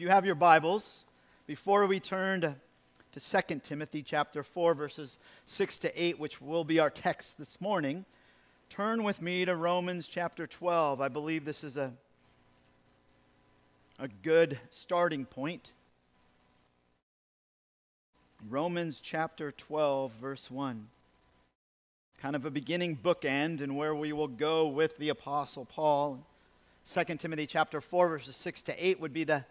[0.00, 1.04] You have your Bibles,
[1.46, 2.56] before we turn to,
[3.12, 7.60] to 2 Timothy chapter 4, verses 6 to 8, which will be our text this
[7.60, 8.06] morning,
[8.70, 11.02] turn with me to Romans chapter 12.
[11.02, 11.92] I believe this is a,
[13.98, 15.70] a good starting point.
[18.48, 20.88] Romans chapter 12, verse 1.
[22.22, 26.24] Kind of a beginning bookend and where we will go with the Apostle Paul.
[26.90, 29.44] 2 Timothy chapter 4, verses 6 to 8 would be the,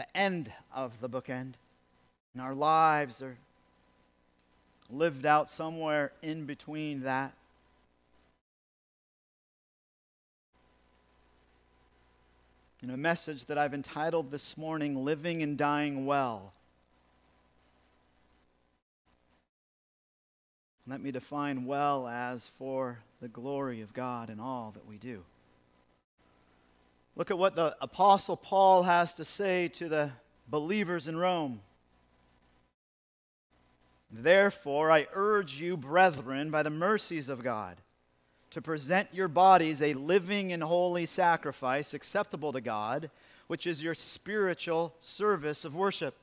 [0.00, 1.52] the end of the bookend.
[2.32, 3.36] And our lives are
[4.90, 7.34] lived out somewhere in between that.
[12.82, 16.54] In a message that I've entitled this morning, Living and Dying Well.
[20.86, 25.24] Let me define well as for the glory of God in all that we do.
[27.16, 30.10] Look at what the Apostle Paul has to say to the
[30.48, 31.60] believers in Rome.
[34.10, 37.76] Therefore, I urge you, brethren, by the mercies of God,
[38.50, 43.10] to present your bodies a living and holy sacrifice acceptable to God,
[43.46, 46.16] which is your spiritual service of worship.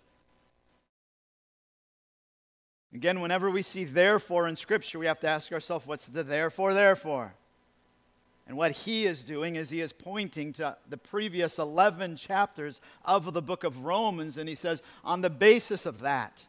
[2.93, 6.73] Again, whenever we see therefore in Scripture, we have to ask ourselves, what's the therefore,
[6.73, 7.33] therefore?
[8.47, 13.33] And what he is doing is he is pointing to the previous 11 chapters of
[13.33, 16.41] the book of Romans, and he says, on the basis of that,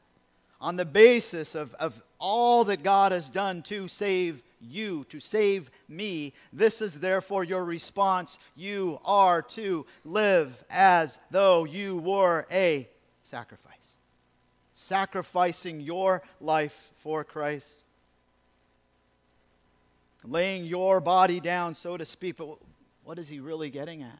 [0.60, 5.70] on the basis of, of all that God has done to save you, to save
[5.88, 8.38] me, this is therefore your response.
[8.54, 12.88] You are to live as though you were a
[13.22, 13.68] sacrifice
[14.78, 17.84] sacrificing your life for Christ.
[20.28, 22.36] Laying your body down, so to speak.
[22.36, 22.58] But
[23.02, 24.18] what is he really getting at?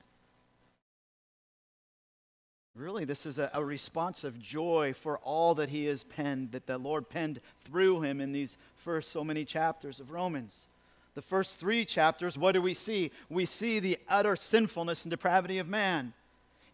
[2.75, 6.67] Really, this is a, a, response of joy for all that he has penned, that
[6.67, 10.67] the Lord penned through him in these first so many chapters of Romans.
[11.15, 13.11] The first three chapters, what do we see?
[13.29, 16.13] We see the utter sinfulness and depravity of man.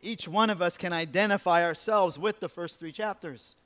[0.03, 3.56] Each one of us can identify ourselves with the first three chapters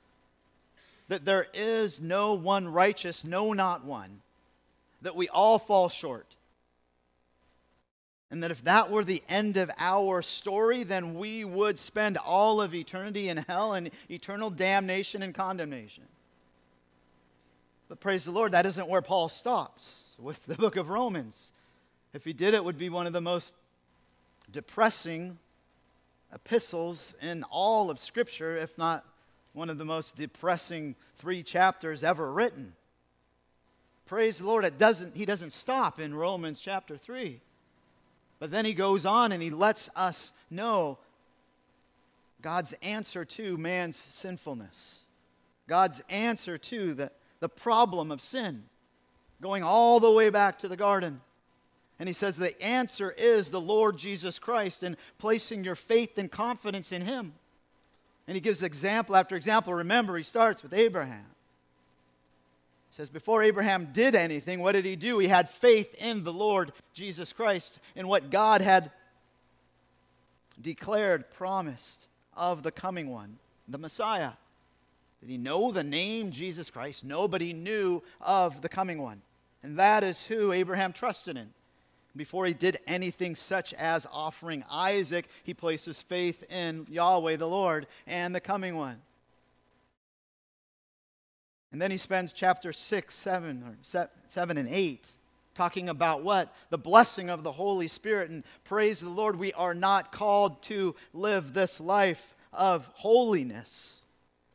[1.09, 4.21] that there is no one righteous, no, not one,
[5.01, 6.35] that we all fall short.
[8.31, 12.61] And that if that were the end of our story, then we would spend all
[12.61, 16.03] of eternity in hell and eternal damnation and condemnation.
[17.87, 21.53] But praise the Lord, that isn't where Paul stops with the book of Romans.
[22.13, 23.55] If he did, it would be one of the most
[24.51, 25.39] depressing
[26.33, 29.05] epistles in all of Scripture, if not
[29.53, 32.73] one of the most depressing three chapters ever written.
[34.09, 37.39] Praise the Lord, it doesn't, he doesn't stop in Romans chapter 3.
[38.39, 40.97] But then he goes on and he lets us know
[42.41, 45.03] God's answer to man's sinfulness,
[45.67, 48.63] God's answer to the, the problem of sin,
[49.43, 51.21] going all the way back to the garden.
[51.99, 56.31] And he says the answer is the Lord Jesus Christ and placing your faith and
[56.31, 57.33] confidence in him.
[58.27, 59.75] And he gives example after example.
[59.75, 61.27] Remember, he starts with Abraham.
[62.99, 65.19] Says, Before Abraham did anything, what did he do?
[65.19, 68.91] He had faith in the Lord Jesus Christ, in what God had
[70.61, 73.37] declared, promised of the coming one,
[73.69, 74.31] the Messiah.
[75.21, 77.05] Did he know the name Jesus Christ?
[77.05, 79.21] Nobody knew of the coming one.
[79.63, 81.51] And that is who Abraham trusted in.
[82.17, 87.87] Before he did anything such as offering Isaac, he places faith in Yahweh the Lord
[88.05, 88.99] and the coming one.
[91.71, 95.07] And then he spends chapter 6, 7, or 7 and 8
[95.55, 96.53] talking about what?
[96.69, 98.29] The blessing of the Holy Spirit.
[98.29, 103.99] And praise the Lord, we are not called to live this life of holiness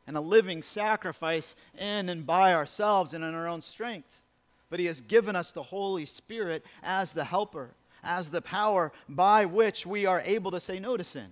[0.07, 4.21] and a living sacrifice in and by ourselves and in our own strength
[4.69, 7.71] but He has given us the Holy Spirit as the helper,
[8.03, 11.31] as the power by which we are able to say no to sin.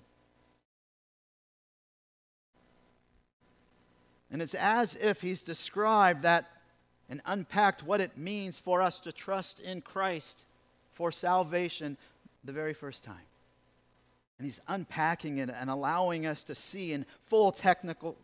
[4.33, 6.49] And it's as if He's described that
[7.09, 10.45] and unpacked what it means for us to trust in Christ
[10.93, 11.95] for salvation
[12.43, 13.15] the very first time.
[14.39, 18.17] And he's unpacking it and allowing us to see in full technical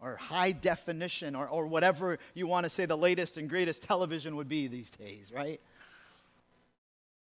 [0.00, 4.36] or high definition or, or whatever you want to say the latest and greatest television
[4.36, 5.60] would be these days, right?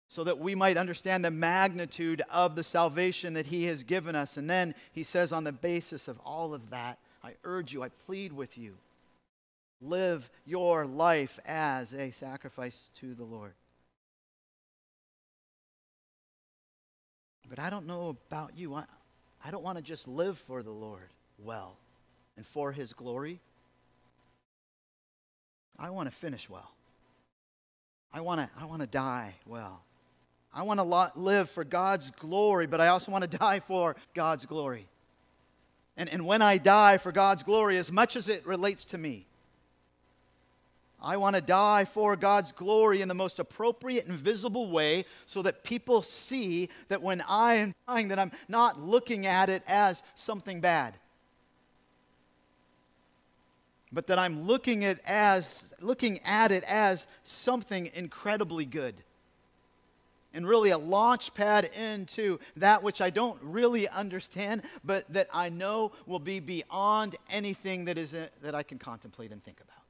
[0.09, 4.37] So that we might understand the magnitude of the salvation that He has given us.
[4.37, 7.89] And then He says, on the basis of all of that, I urge you, I
[8.07, 8.77] plead with you,
[9.81, 13.53] live your life as a sacrifice to the Lord.
[17.49, 18.75] But I don't know about you.
[18.75, 18.85] I,
[19.45, 21.77] I don't want to just live for the Lord well
[22.37, 23.41] and for his glory.
[25.79, 26.71] I want to finish well.
[28.13, 29.83] I want to I want to die well.
[30.53, 34.47] I want to live for God's glory, but I also want to die for God's
[34.47, 34.89] glory.
[36.01, 39.27] And, and when I die for God's glory, as much as it relates to me,
[40.99, 45.43] I want to die for God's glory in the most appropriate and visible way so
[45.43, 50.03] that people see that when I am dying that I'm not looking at it as
[50.15, 50.95] something bad.
[53.93, 58.95] But that I'm looking at as looking at it as something incredibly good.
[60.33, 65.49] And really a launch pad into that which I don't really understand, but that I
[65.49, 69.83] know will be beyond anything that is uh, that I can contemplate and think about.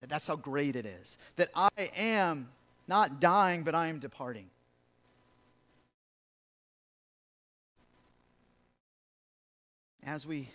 [0.00, 1.16] That that's how great it is.
[1.36, 2.48] That I am
[2.88, 4.46] not dying, but I am departing.
[10.04, 10.48] As we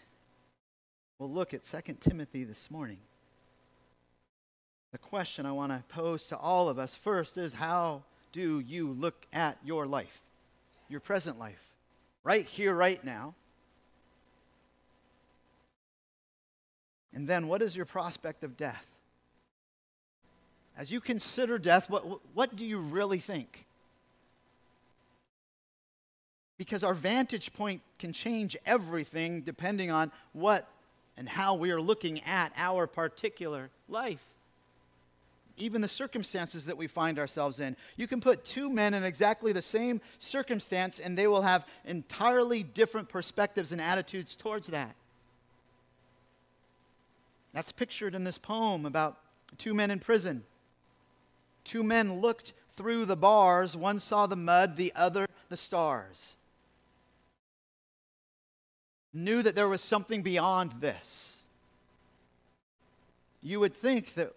[1.18, 2.98] will look at 2 Timothy this morning,
[4.92, 8.04] the question I want to pose to all of us first is how
[8.38, 10.22] do you look at your life,
[10.90, 11.60] your present life,
[12.24, 13.34] right here, right now?
[17.16, 18.86] And then, what is your prospect of death?
[20.78, 22.06] As you consider death, what,
[22.36, 23.66] what do you really think?
[26.60, 30.68] Because our vantage point can change everything depending on what
[31.18, 34.24] and how we are looking at our particular life.
[35.58, 37.76] Even the circumstances that we find ourselves in.
[37.96, 42.64] You can put two men in exactly the same circumstance, and they will have entirely
[42.64, 44.96] different perspectives and attitudes towards that.
[47.54, 49.18] That's pictured in this poem about
[49.58, 50.44] two men in prison.
[51.64, 53.76] Two men looked through the bars.
[53.76, 56.36] One saw the mud, the other the stars.
[59.14, 61.38] Knew that there was something beyond this.
[63.42, 64.34] You would think that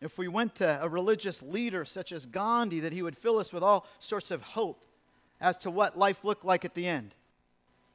[0.00, 3.52] if we went to a religious leader such as Gandhi, that he would fill us
[3.52, 4.84] with all sorts of hope
[5.40, 7.14] as to what life looked like at the end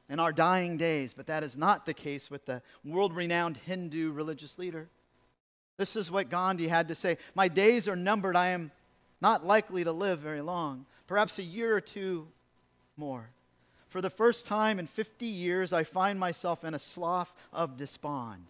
[0.08, 1.14] in our dying days.
[1.14, 4.88] But that is not the case with the world renowned Hindu religious leader.
[5.76, 8.36] This is what Gandhi had to say My days are numbered.
[8.36, 8.70] I am
[9.20, 12.28] not likely to live very long, perhaps a year or two
[12.96, 13.30] more.
[13.88, 18.46] For the first time in 50 years, I find myself in a slough of despond.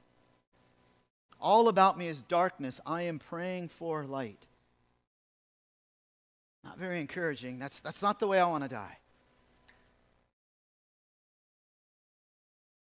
[1.45, 2.81] All about me is darkness.
[2.87, 4.47] I am praying for light.
[6.65, 7.59] Not very encouraging.
[7.59, 8.97] That's, that's not the way I want to die.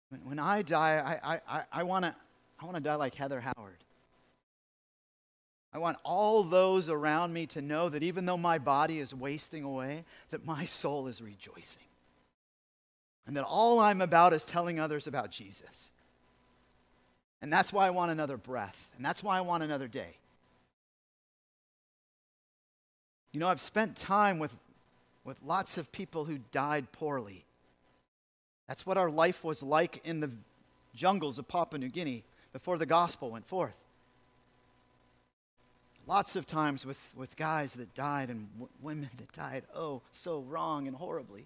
[0.09, 2.15] When, when I die, I, I, I want to
[2.61, 3.83] I wanna die like Heather Howard.
[5.73, 9.63] I want all those around me to know that even though my body is wasting
[9.63, 11.81] away, that my soul is rejoicing.
[13.25, 15.89] And that all I'm about is telling others about Jesus.
[17.41, 18.87] And that's why I want another breath.
[18.97, 20.17] And that's why I want another day.
[23.31, 24.53] You know, I've spent time with,
[25.23, 27.45] with lots of people who died poorly.
[28.67, 30.29] That's what our life was like in the
[30.95, 32.23] jungles of Papua New Guinea
[32.53, 33.73] before the gospel went forth.
[36.07, 40.39] Lots of times with, with guys that died and w- women that died, oh, so
[40.49, 41.45] wrong and horribly.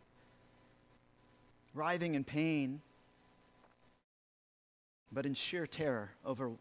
[1.73, 2.81] Writhing in pain,
[5.15, 6.51] but in sheer terror over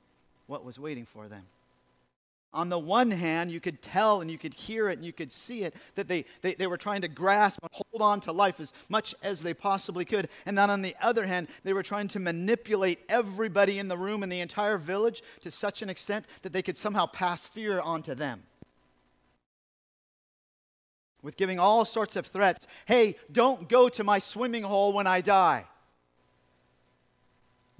[0.46, 1.44] what was waiting for them
[2.54, 5.32] on the one hand, you could tell and you could hear it and you could
[5.32, 8.60] see it that they, they, they were trying to grasp and hold on to life
[8.60, 10.28] as much as they possibly could.
[10.46, 14.22] And then on the other hand, they were trying to manipulate everybody in the room
[14.22, 18.14] and the entire village to such an extent that they could somehow pass fear onto
[18.14, 18.44] them.
[21.22, 25.22] With giving all sorts of threats hey, don't go to my swimming hole when I
[25.22, 25.66] die.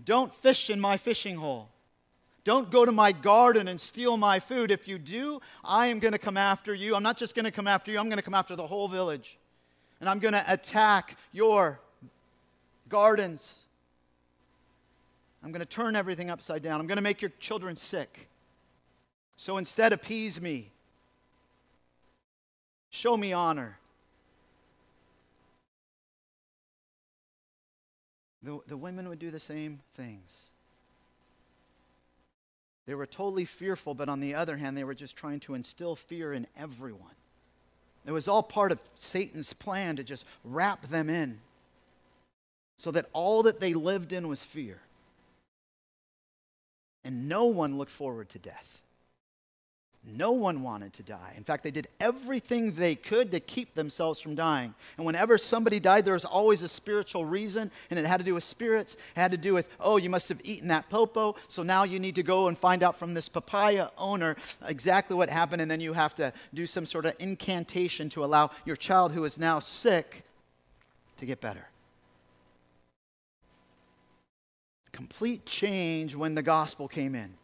[0.03, 1.69] Don't fish in my fishing hole.
[2.45, 4.71] Don't go to my garden and steal my food.
[4.71, 6.95] If you do, I am going to come after you.
[6.95, 8.89] I'm not just going to come after you, I'm going to come after the whole
[8.89, 9.39] village.
[10.01, 11.81] And I'm going to attack your
[12.89, 13.57] gardens.
[15.43, 16.81] I'm going to turn everything upside down.
[16.81, 18.29] I'm going to make your children sick.
[19.37, 20.71] So instead, appease me.
[22.91, 23.79] Show me honor.
[28.45, 30.47] The, the women would do the same things.
[32.87, 35.97] They were totally fearful, but on the other hand, they were just trying to instill
[35.97, 37.15] fear in everyone.
[38.07, 41.41] It was all part of Satan's plan to just wrap them in
[42.77, 44.81] so that all that they lived in was fear.
[47.03, 48.83] And no one looked forward to death.
[50.07, 51.33] No one wanted to die.
[51.35, 54.75] In fact, they did everything they could to keep themselves from dying.
[54.99, 58.35] And whenever somebody died, there was always a spiritual reason, and it had to do
[58.35, 58.95] with spirits.
[58.95, 61.99] It had to do with, oh, you must have eaten that popo, so now you
[61.99, 65.81] need to go and find out from this papaya owner exactly what happened, and then
[65.81, 69.59] you have to do some sort of incantation to allow your child who is now
[69.59, 70.23] sick
[71.17, 71.69] to get better.
[74.93, 77.35] Complete change when the gospel came in.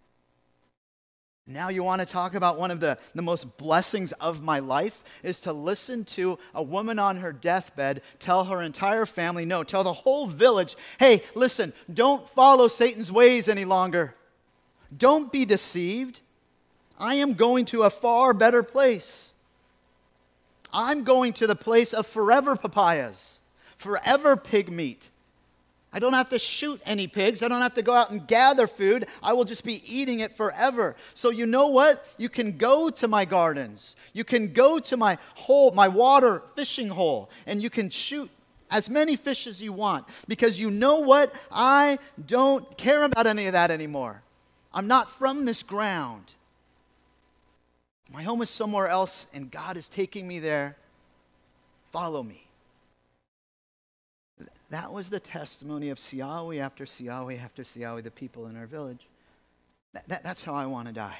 [1.46, 5.02] Now, you want to talk about one of the, the most blessings of my life
[5.22, 9.82] is to listen to a woman on her deathbed tell her entire family, no, tell
[9.82, 14.14] the whole village, hey, listen, don't follow Satan's ways any longer.
[14.96, 16.20] Don't be deceived.
[16.98, 19.32] I am going to a far better place.
[20.72, 23.40] I'm going to the place of forever papayas,
[23.76, 25.08] forever pig meat,
[25.92, 27.42] I don't have to shoot any pigs.
[27.42, 29.06] I don't have to go out and gather food.
[29.22, 30.94] I will just be eating it forever.
[31.14, 32.14] So you know what?
[32.16, 33.96] You can go to my gardens.
[34.12, 38.30] You can go to my hole, my water fishing hole, and you can shoot
[38.70, 41.34] as many fish as you want because you know what?
[41.50, 44.22] I don't care about any of that anymore.
[44.72, 46.34] I'm not from this ground.
[48.12, 50.76] My home is somewhere else, and God is taking me there.
[51.92, 52.49] Follow me.
[54.70, 59.06] That was the testimony of Siawi after Siawi after Siawi, the people in our village.
[59.92, 61.18] That, that, that's how I want to die.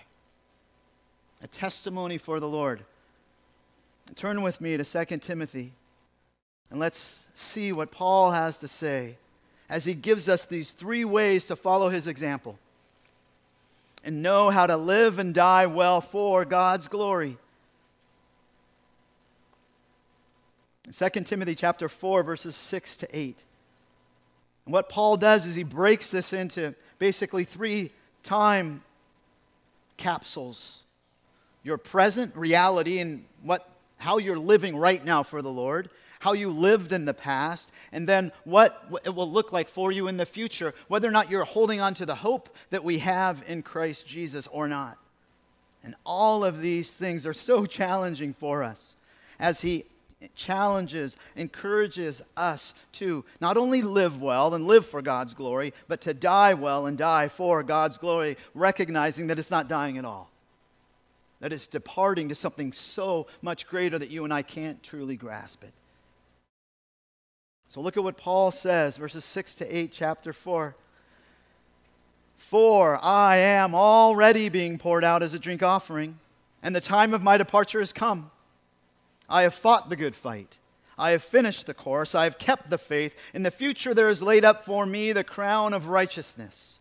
[1.42, 2.84] A testimony for the Lord.
[4.14, 5.72] Turn with me to 2 Timothy,
[6.70, 9.16] and let's see what Paul has to say
[9.68, 12.58] as he gives us these three ways to follow his example
[14.04, 17.38] and know how to live and die well for God's glory.
[20.90, 23.38] In 2 Timothy chapter 4, verses 6 to 8.
[24.66, 27.92] And what Paul does is he breaks this into basically three
[28.24, 28.82] time
[29.96, 30.78] capsules
[31.62, 33.68] your present reality and what,
[33.98, 38.08] how you're living right now for the Lord, how you lived in the past, and
[38.08, 41.44] then what it will look like for you in the future, whether or not you're
[41.44, 44.96] holding on to the hope that we have in Christ Jesus or not.
[45.84, 48.96] And all of these things are so challenging for us
[49.38, 49.84] as he
[50.34, 56.14] challenges, encourages us to not only live well and live for God's glory, but to
[56.14, 60.30] die well and die for God's glory, recognizing that it's not dying at all.
[61.40, 65.64] That it's departing to something so much greater that you and I can't truly grasp
[65.64, 65.72] it.
[67.68, 70.74] So look at what Paul says, verses 6 to 8, chapter 4.
[72.36, 76.18] For I am already being poured out as a drink offering,
[76.62, 78.30] and the time of my departure has come.
[79.30, 80.58] I have fought the good fight.
[80.98, 82.14] I have finished the course.
[82.14, 83.14] I have kept the faith.
[83.32, 86.78] In the future, there is laid up for me the crown of righteousness,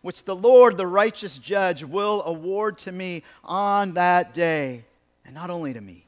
[0.00, 4.84] which the Lord, the righteous judge, will award to me on that day.
[5.26, 6.06] And not only to me,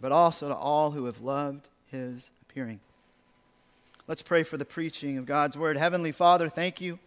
[0.00, 2.78] but also to all who have loved his appearing.
[4.06, 5.76] Let's pray for the preaching of God's word.
[5.76, 6.98] Heavenly Father, thank you.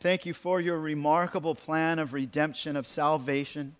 [0.00, 3.76] Thank you for your remarkable plan of redemption, of salvation.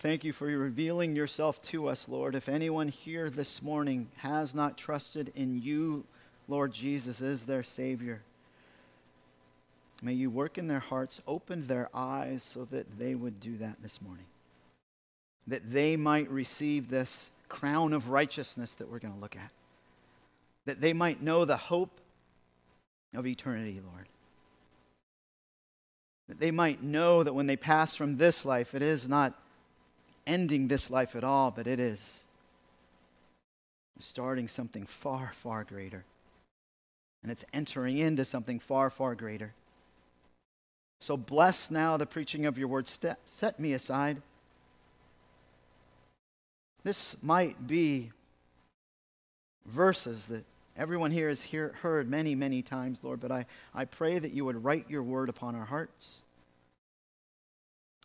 [0.00, 2.34] Thank you for revealing yourself to us, Lord.
[2.34, 6.02] If anyone here this morning has not trusted in you,
[6.48, 8.20] Lord Jesus, as their Savior,
[10.02, 13.76] may you work in their hearts, open their eyes so that they would do that
[13.80, 14.26] this morning.
[15.46, 19.52] That they might receive this crown of righteousness that we're going to look at.
[20.64, 21.92] That they might know the hope
[23.14, 24.06] of eternity, Lord.
[26.28, 29.34] That they might know that when they pass from this life, it is not
[30.26, 32.20] ending this life at all, but it is
[33.98, 36.04] starting something far, far greater.
[37.22, 39.54] And it's entering into something far, far greater.
[41.00, 42.86] So bless now the preaching of your word.
[42.88, 44.20] Set me aside.
[46.84, 48.10] This might be
[49.66, 50.44] verses that
[50.78, 54.44] Everyone here has hear, heard many, many times, Lord, but I, I pray that you
[54.44, 56.18] would write your word upon our hearts.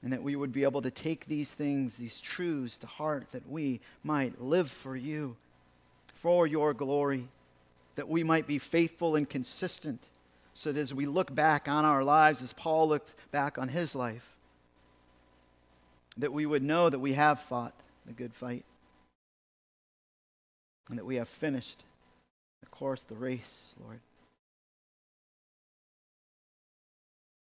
[0.01, 3.47] And that we would be able to take these things, these truths to heart, that
[3.47, 5.37] we might live for you,
[6.15, 7.27] for your glory,
[7.95, 10.09] that we might be faithful and consistent,
[10.55, 13.95] so that as we look back on our lives, as Paul looked back on his
[13.95, 14.27] life,
[16.17, 17.73] that we would know that we have fought
[18.07, 18.65] the good fight
[20.89, 21.83] and that we have finished
[22.63, 23.99] the course, the race, Lord.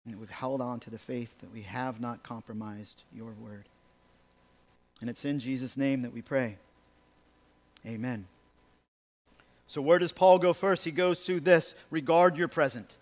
[0.04, 3.68] And that we've held on to the faith that we have not compromised your word.
[5.00, 6.56] And it's in Jesus' name that we pray.
[7.86, 8.26] Amen.
[9.68, 10.84] So, where does Paul go first?
[10.84, 12.96] He goes to this regard your present.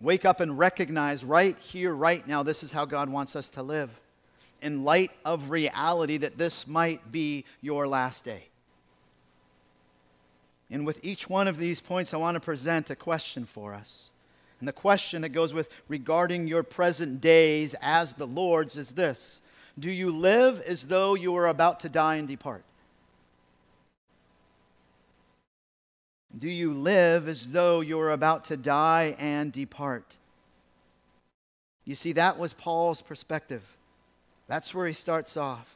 [0.00, 3.62] Wake up and recognize right here, right now, this is how God wants us to
[3.62, 3.90] live.
[4.60, 8.48] In light of reality, that this might be your last day.
[10.74, 14.10] And with each one of these points, I want to present a question for us.
[14.58, 19.40] And the question that goes with regarding your present days as the Lord's is this
[19.78, 22.64] Do you live as though you are about to die and depart?
[26.36, 30.16] Do you live as though you're about to die and depart?
[31.84, 33.62] You see, that was Paul's perspective.
[34.48, 35.73] That's where he starts off.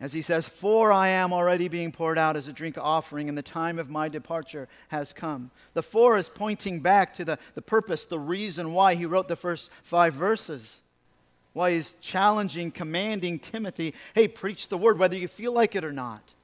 [0.00, 3.38] As he says, For I am already being poured out as a drink offering, and
[3.38, 5.50] the time of my departure has come.
[5.74, 9.36] The for is pointing back to the, the purpose, the reason why he wrote the
[9.36, 10.80] first five verses.
[11.52, 15.92] Why he's challenging, commanding Timothy, hey, preach the word, whether you feel like it or
[15.92, 16.34] not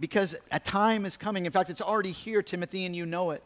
[0.00, 1.46] because a time is coming.
[1.46, 3.44] In fact, it's already here, Timothy, and you know it,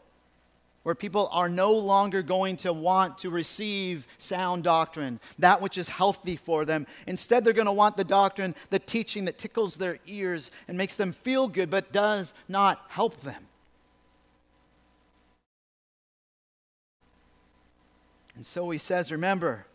[0.85, 5.89] where people are no longer going to want to receive sound doctrine, that which is
[5.89, 6.85] healthy for them.
[7.07, 10.95] Instead, they're going to want the doctrine, the teaching that tickles their ears and makes
[10.95, 13.47] them feel good, but does not help them.
[18.35, 19.65] And so he says, remember,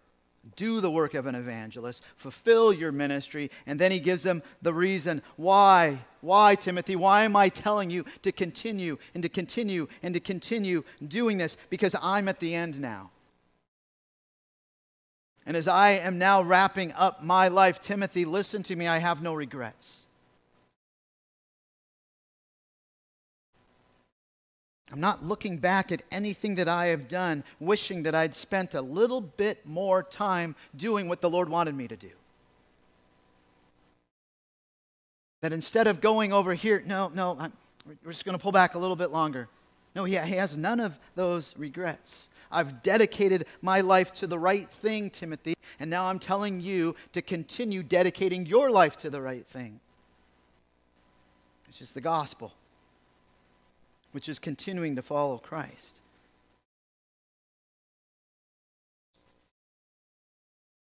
[0.57, 4.73] do the work of an evangelist, fulfill your ministry, and then he gives them the
[4.73, 5.99] reason why.
[6.21, 6.97] Why, Timothy?
[6.97, 11.57] Why am I telling you to continue and to continue and to continue doing this?
[11.71, 13.11] Because I'm at the end now.
[15.47, 19.23] And as I am now wrapping up my life, Timothy, listen to me, I have
[19.23, 20.05] no regrets.
[24.93, 28.83] I'm not looking back at anything that I have done, wishing that I'd spent a
[28.83, 32.11] little bit more time doing what the Lord wanted me to do.
[35.43, 37.53] That instead of going over here, no, no, I'm,
[38.05, 39.49] we're just going to pull back a little bit longer.
[39.95, 42.29] No, he, he has none of those regrets.
[42.51, 47.23] I've dedicated my life to the right thing, Timothy, and now I'm telling you to
[47.23, 49.79] continue dedicating your life to the right thing.
[51.69, 52.53] It's just the gospel
[54.13, 56.01] which is continuing to follow Christ.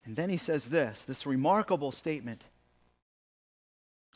[0.05, 2.43] And then he says this this remarkable statement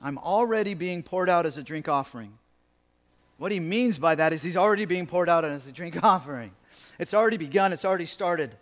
[0.02, 2.34] I'm already being poured out as a drink offering.
[3.38, 6.52] What he means by that is he's already being poured out as a drink offering.
[7.00, 8.56] It's already begun, it's already started.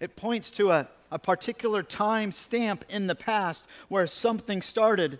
[0.00, 5.18] It points to a, a particular time stamp in the past where something started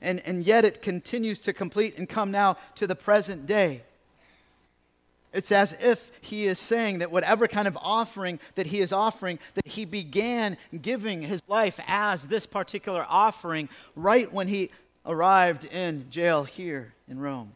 [0.00, 3.82] and, and yet it continues to complete and come now to the present day.
[5.32, 9.40] It's as if he is saying that whatever kind of offering that he is offering,
[9.54, 14.70] that he began giving his life as this particular offering right when he
[15.04, 17.52] arrived in jail here in Rome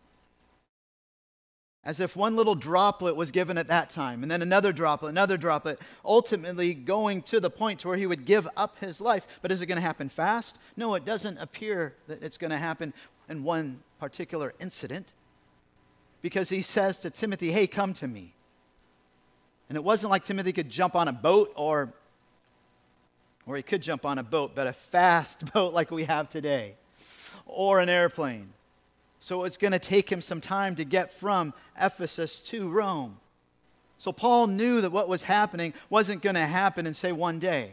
[1.85, 5.37] as if one little droplet was given at that time, and then another droplet, another
[5.37, 9.27] droplet, ultimately going to the point to where he would give up his life.
[9.43, 10.59] But is it going to happen fast?
[10.77, 12.93] No, it doesn't appear that it's going to happen
[13.29, 15.13] in one particular incident.
[16.21, 18.35] Because he says to Timothy, Hey, come to me.
[19.69, 21.93] And it wasn't like Timothy could jump on a boat or,
[23.47, 26.75] or he could jump on a boat, but a fast boat like we have today,
[27.47, 28.53] or an airplane
[29.21, 33.19] so it's going to take him some time to get from Ephesus to Rome.
[33.99, 37.73] So Paul knew that what was happening wasn't going to happen in, say, one day.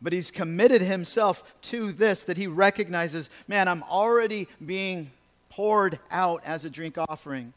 [0.00, 5.10] But he's committed himself to this that he recognizes, man, I'm already being
[5.50, 7.52] poured out as a drink offering.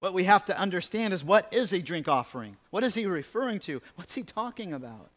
[0.00, 2.56] What we have to understand is what is a drink offering?
[2.70, 3.82] What is he referring to?
[3.96, 5.10] What's he talking about?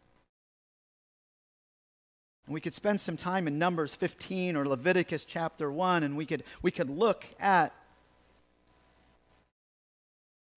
[2.52, 6.26] And we could spend some time in Numbers 15 or Leviticus chapter 1, and we
[6.26, 7.74] could, we could look at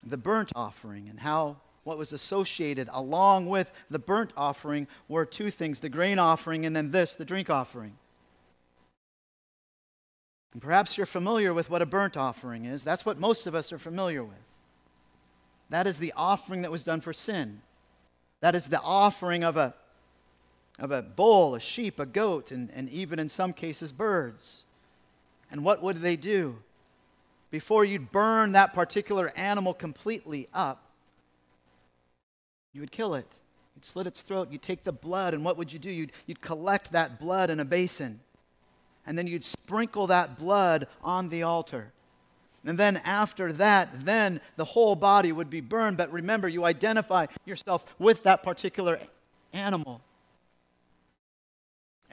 [0.05, 5.53] the burnt offering and how what was associated along with the burnt offering were two
[5.53, 7.97] things the grain offering and then this, the drink offering.
[10.53, 12.83] And perhaps you're familiar with what a burnt offering is.
[12.83, 14.35] That's what most of us are familiar with.
[15.71, 17.63] That is the offering that was done for sin.
[18.41, 19.75] That is the offering of a,
[20.79, 24.65] of a bull, a sheep, a goat, and, and even in some cases birds.
[25.51, 26.57] And what would they do?
[27.51, 30.83] Before you'd burn that particular animal completely up,
[32.73, 33.29] you would kill it.
[33.77, 34.49] You'd slit its throat.
[34.51, 35.91] You'd take the blood, and what would you do?
[35.91, 38.19] You'd, you'd collect that blood in a basin.
[39.07, 41.93] And then you'd sprinkle that blood on the altar.
[42.65, 45.99] And then after that, then the whole body would be burned.
[45.99, 48.99] But remember, you identify yourself with that particular
[49.53, 50.01] animal.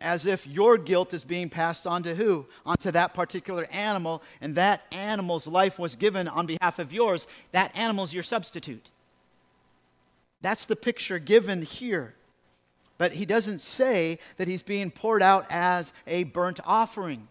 [0.02, 2.46] As if your guilt is being passed on to who?
[2.66, 7.28] Onto that particular animal, and that animal's life was given on behalf of yours.
[7.52, 8.90] That animal's your substitute.
[10.42, 12.16] That's the picture given here.
[12.98, 17.28] But he doesn't say that he's being poured out as a burnt offering.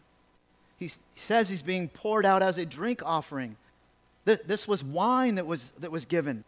[0.79, 3.57] He says he's being poured out as a drink offering.
[4.25, 6.45] This was wine that was, that was given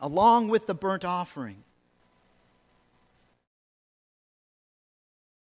[0.00, 1.56] along with the burnt offering.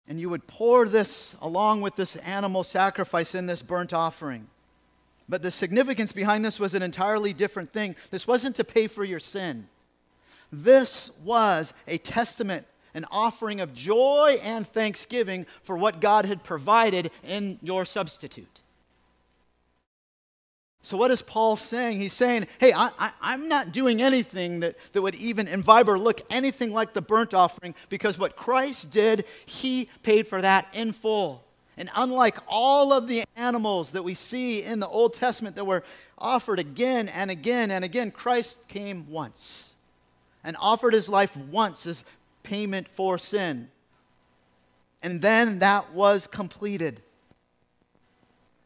[0.09, 4.49] And you would pour this along with this animal sacrifice in this burnt offering.
[5.29, 7.97] But the significance behind this was an entirely different thing.
[8.11, 9.69] This wasn't to pay for your sin.
[10.53, 17.11] This was a testament, an offering of joy and thanksgiving for what God had provided
[17.23, 18.61] in your substitute.
[20.85, 21.99] So, what is Paul saying?
[21.99, 26.21] He's saying, hey, I, am not doing anything that, that would even imbibe or look
[26.29, 31.43] anything like the burnt offering because what Christ did, he paid for that in full.
[31.79, 35.85] And unlike all of the animals that we see in the Old Testament that were
[36.19, 39.73] offered again and again and again, Christ came once
[40.45, 42.05] and offered his life once as
[42.43, 43.71] payment for sin.
[45.03, 47.01] And then that was completed.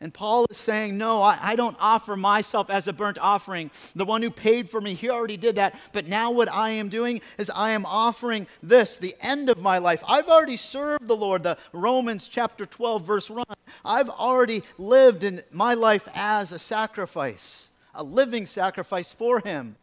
[0.01, 3.71] And Paul is saying, No, I, I, don't offer myself as a burnt offering.
[3.97, 5.75] The one who paid for me, he already did that.
[5.93, 9.79] But now what I am doing is I am offering this, the end of my
[9.79, 10.05] life.
[10.07, 13.45] I've already served the Lord, the Romans chapter 12, verse 1.
[13.85, 19.77] I've already lived in my life as a sacrifice, a living sacrifice for him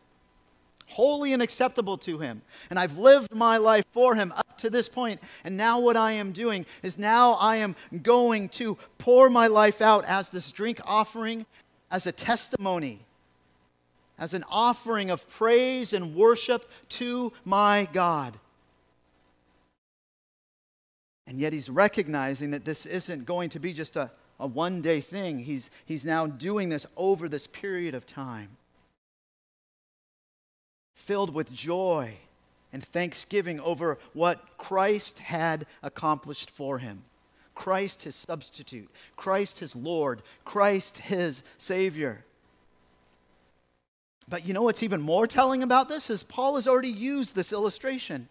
[0.87, 2.41] holy and acceptable to him.
[2.69, 5.19] And I've lived my life for him up to this point.
[5.43, 9.81] And now what I am doing is now I am going to pour my life
[9.81, 11.45] out as this drink offering,
[11.91, 12.99] as a testimony,
[14.17, 18.37] as an offering of praise and worship to my God.
[21.27, 25.01] And yet he's recognizing that this isn't going to be just a, a one day
[25.01, 25.39] thing.
[25.39, 28.49] He's, he's now doing this over this period of time
[30.95, 32.15] filled with joy
[32.73, 37.03] and thanksgiving over what Christ had accomplished for him.
[37.53, 42.25] Christ, his substitute, Christ, his Lord, Christ, his Savior.
[44.27, 47.53] But you know what's even more telling about this is Paul has already used this
[47.53, 48.27] illustration.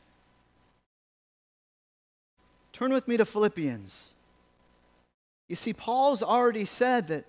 [2.73, 4.13] Turn with me to Philippians.
[5.49, 7.25] You see, Paul's already said that,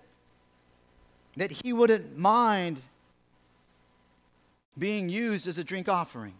[1.36, 2.80] that he wouldn't mind
[4.78, 6.34] being used as a drink offering.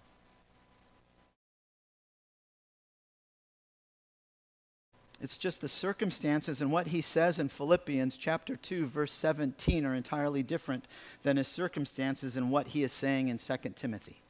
[5.21, 9.95] It's just the circumstances and what he says in Philippians chapter 2 verse 17 are
[9.95, 10.87] entirely different
[11.23, 14.21] than his circumstances and what he is saying in 2 Timothy.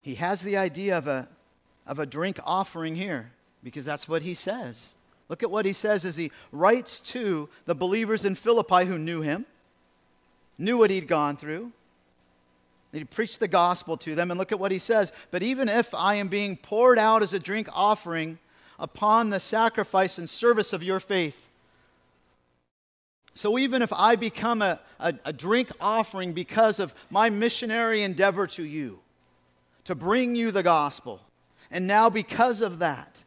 [0.00, 1.28] He has the idea of a,
[1.86, 4.94] of a drink offering here because that's what he says.
[5.28, 9.20] Look at what he says as he writes to the believers in Philippi who knew
[9.20, 9.46] him
[10.62, 11.72] knew what he'd gone through.
[12.92, 15.12] He preached the gospel to them, and look at what he says.
[15.30, 18.38] But even if I am being poured out as a drink offering
[18.78, 21.48] upon the sacrifice and service of your faith,
[23.34, 28.46] so even if I become a, a, a, drink offering because of my missionary endeavor
[28.48, 28.98] to you,
[29.84, 31.22] to bring you the gospel,
[31.70, 33.24] and now because of that,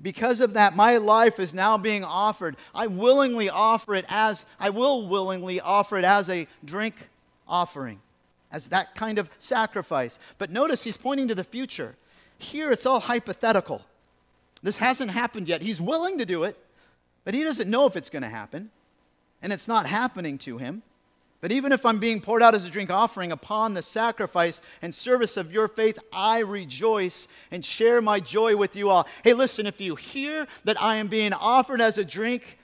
[0.00, 2.56] because of that, my life is now being offered.
[2.74, 6.94] I willingly offer it as, I will willingly offer it as a drink
[7.48, 8.00] offering,
[8.52, 10.18] as that kind of sacrifice.
[10.38, 11.96] But notice he's pointing to the future.
[12.38, 13.82] Here it's all hypothetical.
[14.62, 15.62] This hasn't happened yet.
[15.62, 16.56] He's willing to do it,
[17.24, 18.70] but he doesn't know if it's going to happen.
[19.42, 20.82] And it's not happening to him.
[21.40, 24.92] But even if I'm being poured out as a drink offering upon the sacrifice and
[24.92, 29.06] service of your faith, I rejoice and share my joy with you all.
[29.22, 32.58] Hey, listen, if you hear that I am being offered as a drink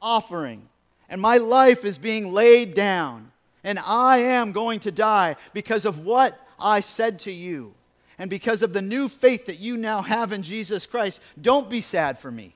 [0.00, 0.68] offering
[1.08, 3.32] and my life is being laid down
[3.64, 7.74] and I am going to die because of what I said to you
[8.16, 11.80] and because of the new faith that you now have in Jesus Christ, don't be
[11.80, 12.54] sad for me.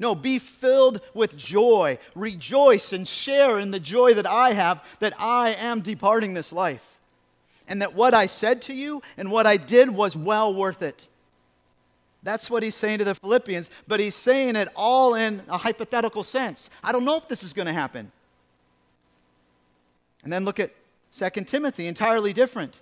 [0.00, 1.98] No, be filled with joy.
[2.14, 6.82] Rejoice and share in the joy that I have that I am departing this life.
[7.68, 11.06] And that what I said to you and what I did was well worth it.
[12.22, 16.24] That's what he's saying to the Philippians, but he's saying it all in a hypothetical
[16.24, 16.70] sense.
[16.82, 18.10] I don't know if this is going to happen.
[20.24, 20.70] And then look at
[21.12, 22.80] 2 Timothy, entirely different.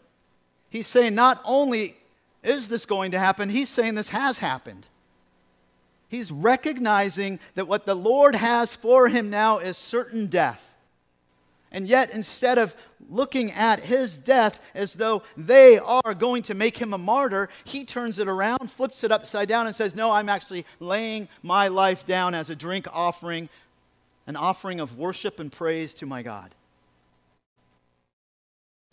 [0.70, 1.96] He's saying not only
[2.44, 4.86] is this going to happen, he's saying this has happened.
[6.08, 10.64] He's recognizing that what the Lord has for him now is certain death.
[11.70, 12.74] And yet, instead of
[13.10, 17.84] looking at his death as though they are going to make him a martyr, he
[17.84, 22.06] turns it around, flips it upside down, and says, No, I'm actually laying my life
[22.06, 23.50] down as a drink offering,
[24.26, 26.54] an offering of worship and praise to my God.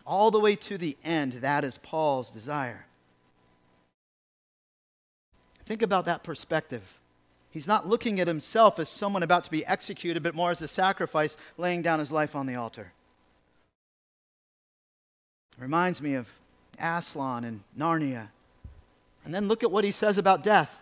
[0.05, 2.85] All the way to the end, that is Paul's desire.
[5.65, 6.83] Think about that perspective.
[7.55, 10.67] He's not looking at himself as someone about to be executed, but more as a
[10.67, 12.91] sacrifice, laying down his life on the altar.
[15.57, 16.27] It reminds me of
[16.77, 18.27] Aslan and Narnia.
[19.23, 20.81] And then look at what he says about death.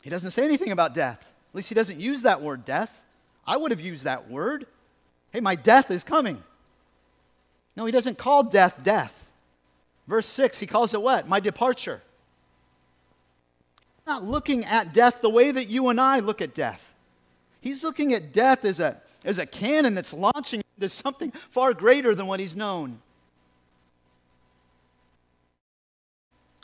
[0.00, 1.18] He doesn't say anything about death.
[1.18, 3.00] At least he doesn't use that word death.
[3.44, 4.68] I would have used that word.
[5.32, 6.40] Hey, my death is coming.
[7.74, 9.26] No, he doesn't call death death.
[10.06, 11.26] Verse 6, he calls it what?
[11.26, 12.00] My departure
[14.06, 16.94] not looking at death the way that you and I look at death.
[17.60, 22.14] He's looking at death as a, as a cannon that's launching into something far greater
[22.14, 23.00] than what he's known.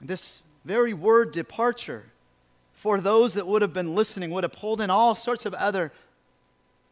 [0.01, 2.05] This very word departure,
[2.75, 5.93] for those that would have been listening, would have pulled in all sorts of other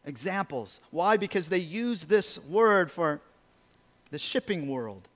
[0.05, 0.79] examples.
[0.91, 1.17] Why?
[1.17, 3.21] Because they use this word for
[4.09, 5.07] the shipping world,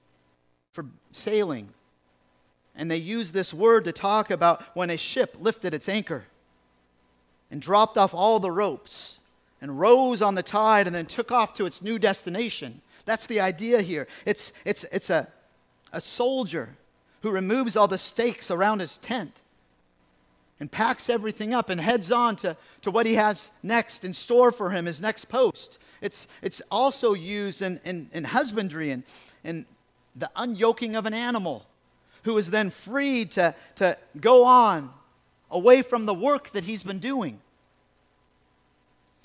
[0.74, 1.70] for sailing,
[2.76, 6.26] and they use this word to talk about when a ship lifted its anchor
[7.50, 9.18] and dropped off all the ropes
[9.62, 12.82] and rose on the tide and then took off to its new destination.
[13.06, 14.08] That's the idea here.
[14.26, 15.28] It's, it's, it's a,
[15.94, 16.76] a soldier
[17.22, 19.42] who removes all the stakes around his tent
[20.60, 24.52] and packs everything up and heads on to, to what he has next in store
[24.52, 25.78] for him, his next post.
[26.02, 29.04] It's, it's also used in, in, in husbandry and
[29.44, 29.66] in
[30.16, 31.66] the unyoking of an animal
[32.26, 34.92] who is then freed to, to go on
[35.50, 37.40] away from the work that he's been doing.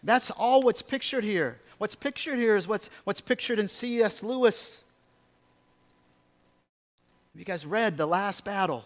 [0.03, 1.59] That's all what's pictured here.
[1.79, 4.23] What's pictured here is what's, what's pictured in C.S.
[4.23, 4.85] Lewis.
[7.33, 8.85] Have you guys read The Last Battle?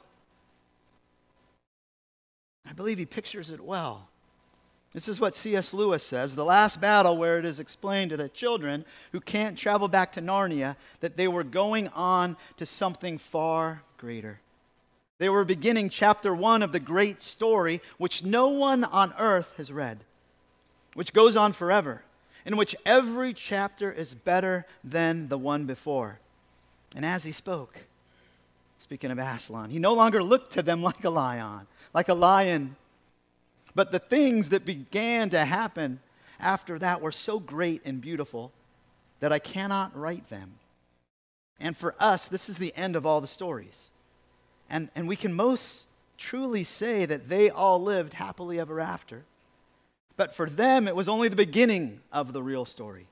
[2.68, 4.09] I believe he pictures it well.
[4.92, 5.74] This is what C.S.
[5.74, 9.88] Lewis says the last battle, where it is explained to the children who can't travel
[9.88, 14.38] back to Narnia that they were going on to something far greater.
[15.16, 19.72] They were beginning chapter one of the great story, which no one on earth has
[19.72, 20.00] read,
[20.92, 22.02] which goes on forever,
[22.44, 26.18] in which every chapter is better than the one before.
[26.94, 27.78] And as he spoke,
[28.78, 32.76] speaking of Aslan, he no longer looked to them like a lion, like a lion
[33.74, 36.00] but the things that began to happen
[36.38, 38.52] after that were so great and beautiful
[39.20, 40.52] that I cannot write them.
[41.58, 43.90] And for us, this is the end of all the stories.
[44.70, 49.24] And, and we can most truly say that they all lived happily ever after.
[50.16, 53.07] But for them, it was only the beginning of the real story.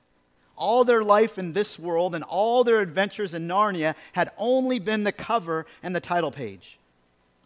[0.55, 5.03] All their life in this world and all their adventures in Narnia had only been
[5.03, 6.77] the cover and the title page.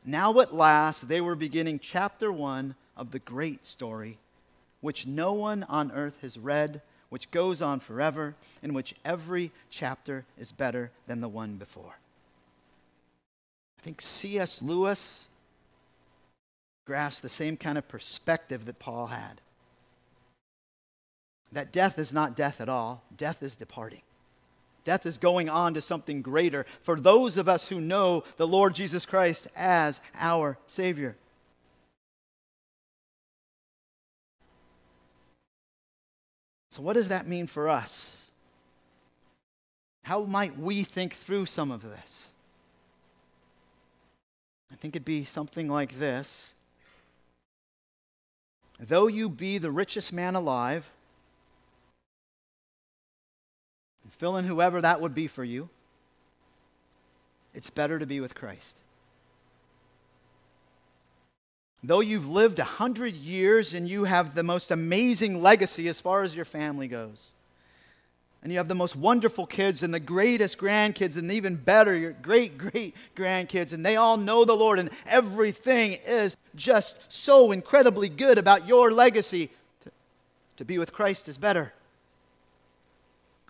[0.06, 4.18] Now, at last, they were beginning chapter one of the great story,
[4.82, 10.26] which no one on earth has read, which goes on forever, in which every chapter
[10.38, 11.96] is better than the one before.
[13.80, 14.62] I think C.S.
[14.62, 15.28] Lewis
[16.86, 19.42] grasped the same kind of perspective that Paul had.
[21.52, 24.02] That death is not death at all, death is departing.
[24.84, 28.74] Death is going on to something greater for those of us who know the Lord
[28.74, 31.18] Jesus Christ as our Savior.
[36.72, 38.22] So, what does that mean for us?
[40.04, 42.28] How might we think through some of this?
[44.72, 46.54] I think it'd be something like this
[48.80, 50.90] Though you be the richest man alive,
[54.18, 55.70] fill in whoever that would be for you,
[57.54, 58.76] it's better to be with Christ.
[61.84, 66.24] Though you've lived a hundred years and you have the most amazing legacy as far
[66.24, 67.32] as your family goes,
[68.44, 72.14] and you have the most wonderful kids and the greatest grandkids, and even better, your
[72.14, 78.10] great great grandkids, and they all know the Lord, and everything is just so incredibly
[78.10, 79.50] good about your legacy.
[79.84, 79.92] To,
[80.58, 81.74] to be with Christ is better.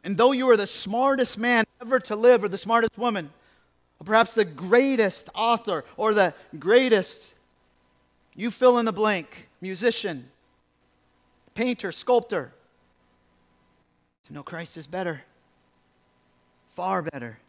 [0.03, 3.31] And though you are the smartest man ever to live, or the smartest woman,
[3.99, 7.33] or perhaps the greatest author, or the greatest
[8.35, 10.29] you fill in the blank musician,
[11.55, 12.53] painter, sculptor.
[14.27, 15.23] To know Christ is better,
[16.75, 17.39] far better.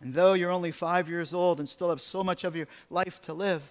[0.00, 3.20] And though you're only five years old and still have so much of your life
[3.22, 3.62] to live,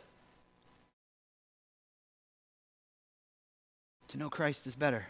[4.09, 5.07] to know Christ is better.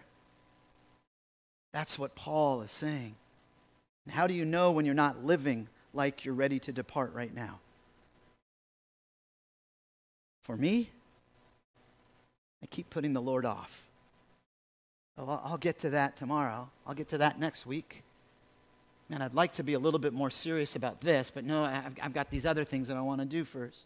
[1.73, 3.15] That's what Paul is saying.
[4.05, 7.33] And how do you know when you're not living like you're ready to depart right
[7.33, 7.59] now?
[10.43, 10.89] For me,
[12.61, 13.82] I keep putting the Lord off.
[15.17, 16.69] Oh, I'll get to that tomorrow.
[16.87, 18.03] I'll get to that next week.
[19.09, 21.95] Man, I'd like to be a little bit more serious about this, but no, I've,
[22.01, 23.85] I've got these other things that I want to do first.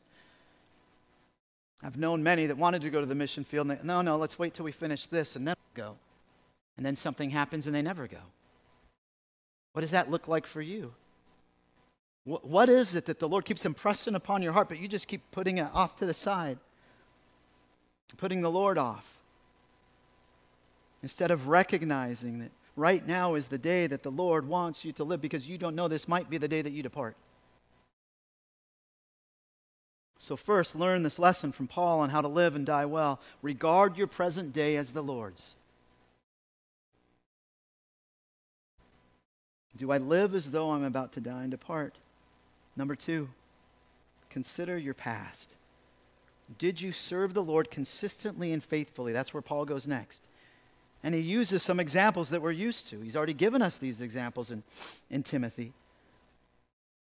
[1.84, 4.18] I've known many that wanted to go to the mission field, and they, no, no,
[4.18, 5.96] let's wait till we finish this and then go.
[6.78, 8.18] And then something happens and they never go.
[9.74, 10.94] What does that look like for you?
[12.24, 15.08] What, what is it that the Lord keeps impressing upon your heart, but you just
[15.08, 16.58] keep putting it off to the side?
[18.18, 19.17] Putting the Lord off.
[21.04, 25.04] Instead of recognizing that right now is the day that the Lord wants you to
[25.04, 27.16] live because you don't know this might be the day that you depart.
[30.20, 33.20] So, first, learn this lesson from Paul on how to live and die well.
[33.42, 35.56] Regard your present day as the Lord's.
[39.78, 41.98] Do I live as though I'm about to die and depart?
[42.76, 43.30] Number two,
[44.30, 45.52] consider your past.
[46.58, 49.14] Did you serve the Lord consistently and faithfully?
[49.14, 50.24] That's where Paul goes next.
[51.04, 53.00] And he uses some examples that we're used to.
[53.02, 54.64] He's already given us these examples in,
[55.10, 55.74] in Timothy.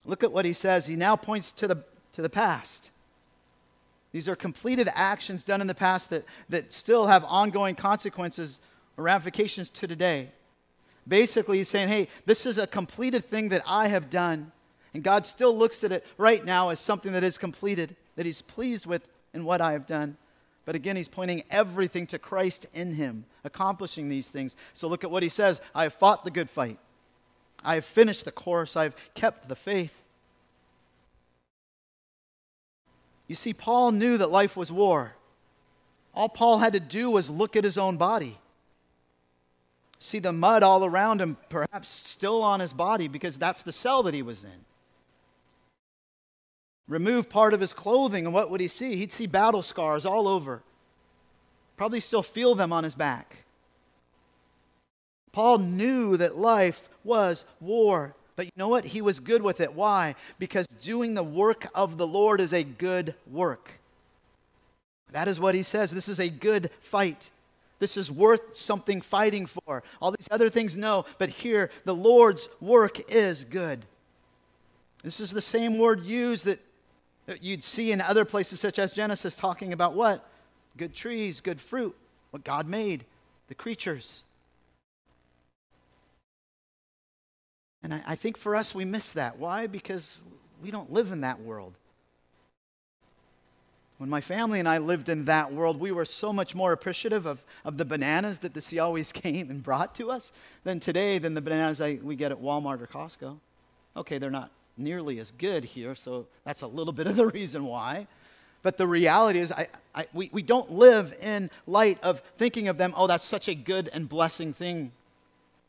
[0.04, 0.86] Look at what he says.
[0.86, 2.90] He now points to the, to the past.
[4.12, 8.60] These are completed actions done in the past that, that still have ongoing consequences
[8.96, 10.30] or ramifications to today.
[11.06, 14.52] Basically, he's saying, hey, this is a completed thing that I have done.
[14.92, 18.42] And God still looks at it right now as something that is completed, that he's
[18.42, 20.16] pleased with in what I have done.
[20.64, 24.56] But again, he's pointing everything to Christ in him, accomplishing these things.
[24.74, 26.78] So look at what he says I have fought the good fight,
[27.64, 29.94] I have finished the course, I've kept the faith.
[33.26, 35.14] You see, Paul knew that life was war.
[36.14, 38.38] All Paul had to do was look at his own body.
[40.00, 44.02] See the mud all around him, perhaps still on his body, because that's the cell
[44.02, 44.64] that he was in.
[46.90, 48.96] Remove part of his clothing, and what would he see?
[48.96, 50.60] He'd see battle scars all over.
[51.76, 53.44] Probably still feel them on his back.
[55.30, 58.16] Paul knew that life was war.
[58.34, 58.84] But you know what?
[58.86, 59.72] He was good with it.
[59.72, 60.16] Why?
[60.40, 63.70] Because doing the work of the Lord is a good work.
[65.12, 65.92] That is what he says.
[65.92, 67.30] This is a good fight.
[67.78, 69.84] This is worth something fighting for.
[70.02, 71.04] All these other things, no.
[71.18, 73.84] But here, the Lord's work is good.
[75.04, 76.58] This is the same word used that
[77.40, 80.28] you'd see in other places, such as Genesis, talking about what?
[80.76, 81.96] Good trees, good fruit,
[82.30, 83.04] what God made,
[83.48, 84.22] the creatures.
[87.82, 89.38] And I, I think for us, we miss that.
[89.38, 89.66] Why?
[89.66, 90.18] Because
[90.62, 91.74] we don't live in that world.
[93.98, 97.26] When my family and I lived in that world, we were so much more appreciative
[97.26, 100.32] of, of the bananas that the Siawis came and brought to us
[100.64, 103.38] than today than the bananas I, we get at Walmart or Costco.
[103.96, 107.64] Okay, they're not nearly as good here, so that's a little bit of the reason
[107.64, 108.06] why.
[108.62, 112.76] But the reality is, I, I, we, we don't live in light of thinking of
[112.76, 114.92] them, oh, that's such a good and blessing thing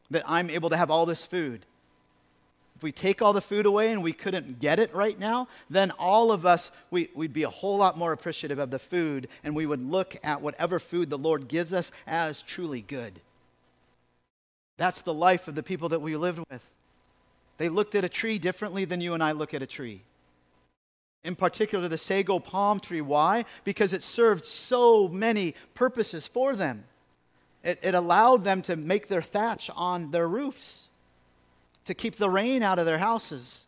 [0.09, 1.65] that I'm able to have all this food.
[2.75, 5.91] If we take all the food away and we couldn't get it right now, then
[5.91, 9.55] all of us, we, would be a whole lot more appreciative of the food and
[9.55, 13.21] we would look at whatever food the Lord gives us as truly good.
[14.77, 16.61] That's the life of the people that we lived with.
[17.61, 20.01] They looked at a tree differently than you and I look at a tree.
[21.23, 23.01] In particular, the sago palm tree.
[23.01, 23.45] Why?
[23.63, 26.85] Because it served so many purposes for them.
[27.63, 30.87] It, it allowed them to make their thatch on their roofs
[31.85, 33.67] to keep the rain out of their houses.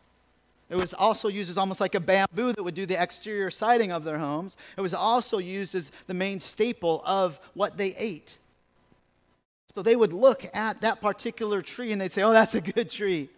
[0.68, 3.92] It was also used as almost like a bamboo that would do the exterior siding
[3.92, 4.56] of their homes.
[4.76, 8.38] It was also used as the main staple of what they ate.
[9.72, 12.90] So they would look at that particular tree and they'd say, Oh, that's a good
[12.90, 13.28] tree.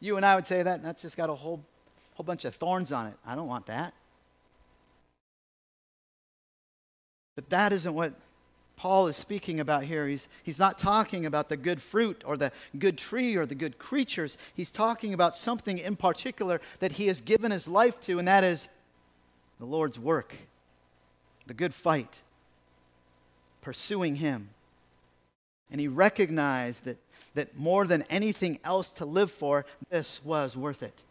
[0.00, 1.64] You and I would say that, that's just got a whole,
[2.14, 3.14] whole bunch of thorns on it.
[3.26, 3.94] I don't want that.
[7.34, 8.14] But that isn't what
[8.76, 10.06] Paul is speaking about here.
[10.06, 13.78] He's, he's not talking about the good fruit or the good tree or the good
[13.78, 14.38] creatures.
[14.54, 18.44] He's talking about something in particular that he has given his life to, and that
[18.44, 18.68] is
[19.58, 20.34] the Lord's work,
[21.48, 22.18] the good fight,
[23.62, 24.50] pursuing him.
[25.70, 26.98] And he recognized that,
[27.34, 31.02] that more than anything else to live for, this was worth it.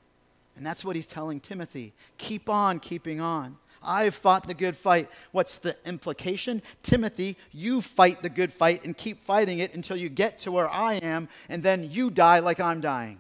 [0.56, 1.94] And that's what he's telling Timothy.
[2.18, 3.58] Keep on keeping on.
[3.84, 5.10] I've fought the good fight.
[5.32, 6.62] What's the implication?
[6.84, 10.70] Timothy, you fight the good fight and keep fighting it until you get to where
[10.70, 13.20] I am, and then you die like I'm dying.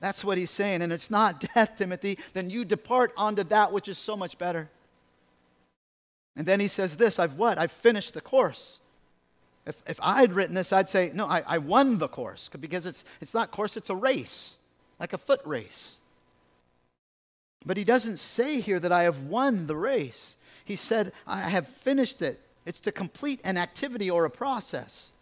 [0.00, 0.82] That's what he's saying.
[0.82, 2.18] And it's not death, Timothy.
[2.32, 4.70] Then you depart onto that which is so much better.
[6.36, 7.58] And then he says this I've what?
[7.58, 8.80] I've finished the course.
[9.68, 12.86] If, if I had written this, I'd say, no, I, I won the course because
[12.86, 14.56] it's, it's not course, it's a race,
[14.98, 15.98] like a foot race.
[17.66, 20.36] But he doesn't say here that I have won the race.
[20.64, 22.40] He said, I have finished it.
[22.64, 25.12] It's to complete an activity or a process,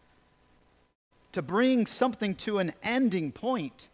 [1.32, 3.88] to bring something to an ending point.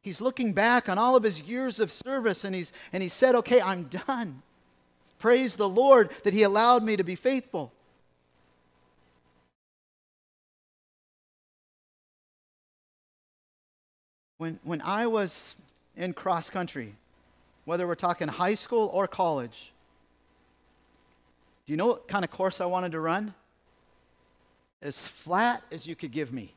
[0.00, 3.34] He's looking back on all of his years of service and, he's, and he said,
[3.34, 4.42] Okay, I'm done.
[5.18, 7.70] Praise the Lord that he allowed me to be faithful.
[14.42, 15.54] When, when I was
[15.96, 16.96] in cross country,
[17.64, 19.70] whether we're talking high school or college,
[21.64, 23.34] do you know what kind of course I wanted to run?
[24.82, 26.52] As flat as you could give me.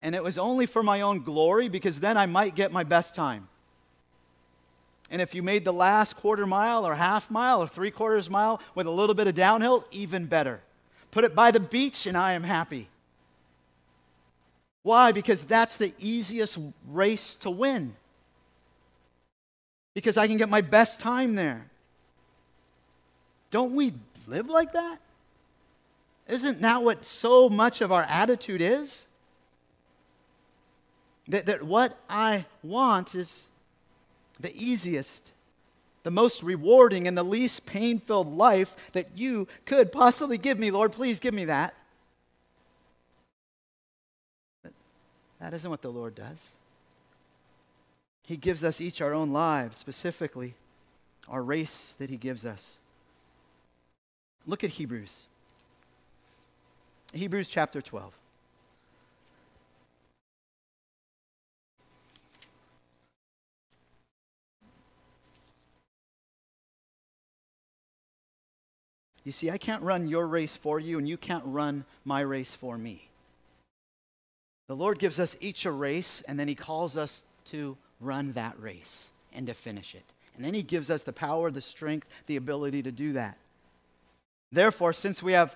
[0.00, 3.14] And it was only for my own glory because then I might get my best
[3.14, 3.46] time.
[5.10, 8.58] And if you made the last quarter mile or half mile or three quarters mile
[8.74, 10.62] with a little bit of downhill, even better.
[11.10, 12.88] Put it by the beach and I am happy.
[14.82, 15.12] Why?
[15.12, 16.58] Because that's the easiest
[16.88, 17.94] race to win.
[19.94, 21.66] Because I can get my best time there.
[23.50, 23.92] Don't we
[24.26, 24.98] live like that?
[26.26, 29.06] Isn't that what so much of our attitude is?
[31.28, 33.44] That, that what I want is
[34.40, 35.30] the easiest,
[36.02, 40.70] the most rewarding, and the least pain filled life that you could possibly give me.
[40.70, 41.74] Lord, please give me that.
[45.42, 46.40] That isn't what the Lord does.
[48.22, 50.54] He gives us each our own lives, specifically
[51.28, 52.78] our race that He gives us.
[54.46, 55.26] Look at Hebrews.
[57.12, 58.12] Hebrews chapter 12.
[69.24, 72.54] You see, I can't run your race for you, and you can't run my race
[72.54, 73.08] for me.
[74.72, 78.58] The Lord gives us each a race, and then He calls us to run that
[78.58, 80.14] race and to finish it.
[80.34, 83.36] And then He gives us the power, the strength, the ability to do that.
[84.50, 85.54] Therefore, since we have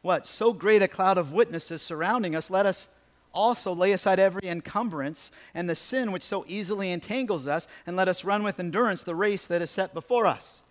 [0.00, 0.26] what?
[0.26, 2.88] So great a cloud of witnesses surrounding us, let us
[3.34, 8.08] also lay aside every encumbrance and the sin which so easily entangles us, and let
[8.08, 10.62] us run with endurance the race that is set before us.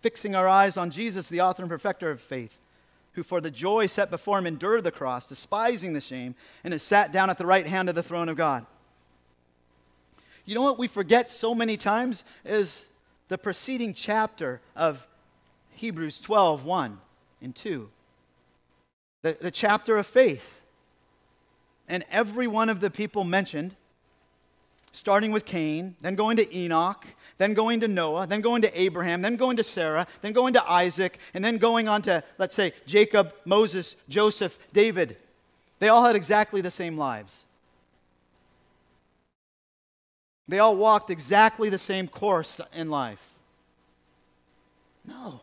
[0.00, 2.58] Fixing our eyes on Jesus, the author and perfecter of faith,
[3.14, 6.82] who for the joy set before him endured the cross, despising the shame, and has
[6.82, 8.66] sat down at the right hand of the throne of God.
[10.44, 12.86] You know what we forget so many times is
[13.28, 15.06] the preceding chapter of
[15.70, 16.98] Hebrews 12 1
[17.40, 17.88] and 2.
[19.22, 20.60] The, the chapter of faith.
[21.88, 23.76] And every one of the people mentioned,
[24.92, 27.06] starting with Cain, then going to Enoch,
[27.38, 30.70] then going to Noah, then going to Abraham, then going to Sarah, then going to
[30.70, 35.16] Isaac, and then going on to, let's say, Jacob, Moses, Joseph, David.
[35.80, 37.44] They all had exactly the same lives.
[40.46, 43.34] They all walked exactly the same course in life.
[45.04, 45.40] No.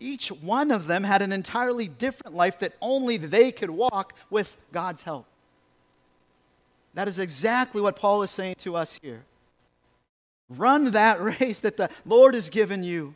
[0.00, 4.56] Each one of them had an entirely different life that only they could walk with
[4.72, 5.26] God's help.
[6.94, 9.24] That is exactly what Paul is saying to us here.
[10.48, 13.14] Run that race that the Lord has given you.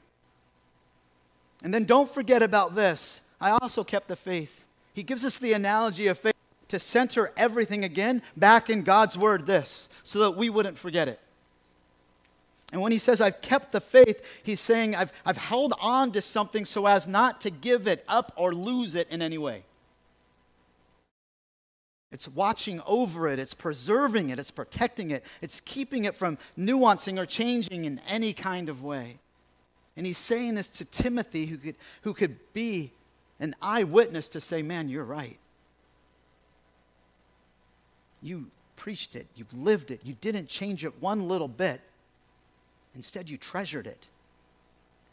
[1.62, 3.20] And then don't forget about this.
[3.40, 4.64] I also kept the faith.
[4.94, 6.34] He gives us the analogy of faith
[6.68, 11.20] to center everything again back in God's word, this, so that we wouldn't forget it.
[12.72, 16.22] And when he says, I've kept the faith, he's saying, I've, I've held on to
[16.22, 19.64] something so as not to give it up or lose it in any way.
[22.12, 27.18] It's watching over it, it's preserving it, it's protecting it, it's keeping it from nuancing
[27.18, 29.18] or changing in any kind of way.
[29.96, 32.92] And he's saying this to Timothy, who could, who could be
[33.40, 35.38] an eyewitness to say, Man, you're right.
[38.20, 41.80] You preached it, you lived it, you didn't change it one little bit.
[42.94, 44.08] Instead, you treasured it.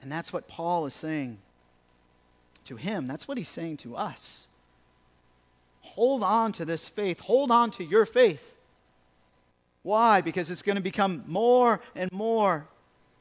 [0.01, 1.37] And that's what Paul is saying
[2.65, 3.07] to him.
[3.07, 4.48] That's what he's saying to us.
[5.81, 7.19] Hold on to this faith.
[7.19, 8.53] Hold on to your faith.
[9.83, 10.21] Why?
[10.21, 12.67] Because it's going to become more and more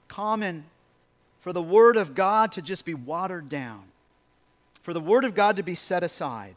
[0.08, 0.64] common
[1.40, 3.84] for the Word of God to just be watered down,
[4.82, 6.56] for the Word of God to be set aside,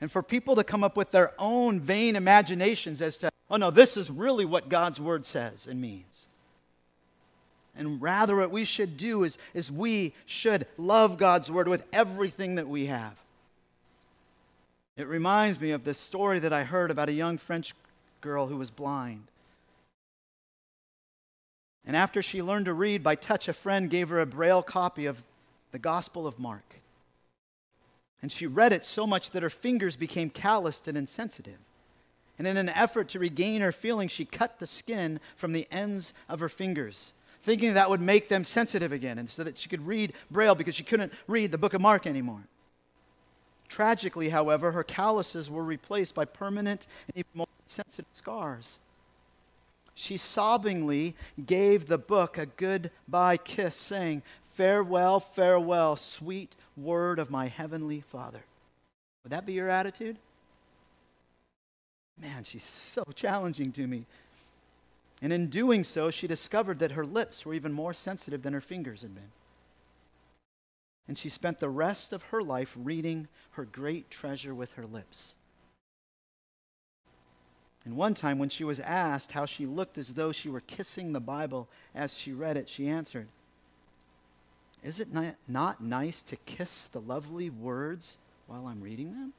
[0.00, 3.70] and for people to come up with their own vain imaginations as to, oh no,
[3.70, 6.26] this is really what God's Word says and means.
[7.74, 12.56] And rather, what we should do is, is we should love God's word with everything
[12.56, 13.21] that we have.
[14.96, 17.74] It reminds me of this story that I heard about a young French
[18.20, 19.24] girl who was blind.
[21.84, 25.06] And after she learned to read by touch, a friend gave her a braille copy
[25.06, 25.22] of
[25.72, 26.76] the Gospel of Mark.
[28.20, 31.58] And she read it so much that her fingers became calloused and insensitive.
[32.38, 36.14] And in an effort to regain her feeling, she cut the skin from the ends
[36.28, 37.12] of her fingers,
[37.42, 40.74] thinking that would make them sensitive again, and so that she could read Braille because
[40.74, 42.42] she couldn't read the book of Mark anymore.
[43.72, 48.78] Tragically, however, her calluses were replaced by permanent and even more sensitive scars.
[49.94, 51.14] She sobbingly
[51.46, 58.44] gave the book a goodbye kiss, saying, Farewell, farewell, sweet word of my heavenly Father.
[59.24, 60.18] Would that be your attitude?
[62.20, 64.04] Man, she's so challenging to me.
[65.22, 68.60] And in doing so, she discovered that her lips were even more sensitive than her
[68.60, 69.30] fingers had been.
[71.08, 75.34] And she spent the rest of her life reading her great treasure with her lips.
[77.84, 81.12] And one time, when she was asked how she looked as though she were kissing
[81.12, 83.26] the Bible as she read it, she answered,
[84.84, 85.08] Is it
[85.48, 89.32] not, nice to kiss the lovely words while I'm reading them?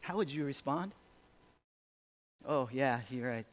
[0.00, 0.92] How would you respond?
[2.48, 3.46] Oh, yeah, you're right.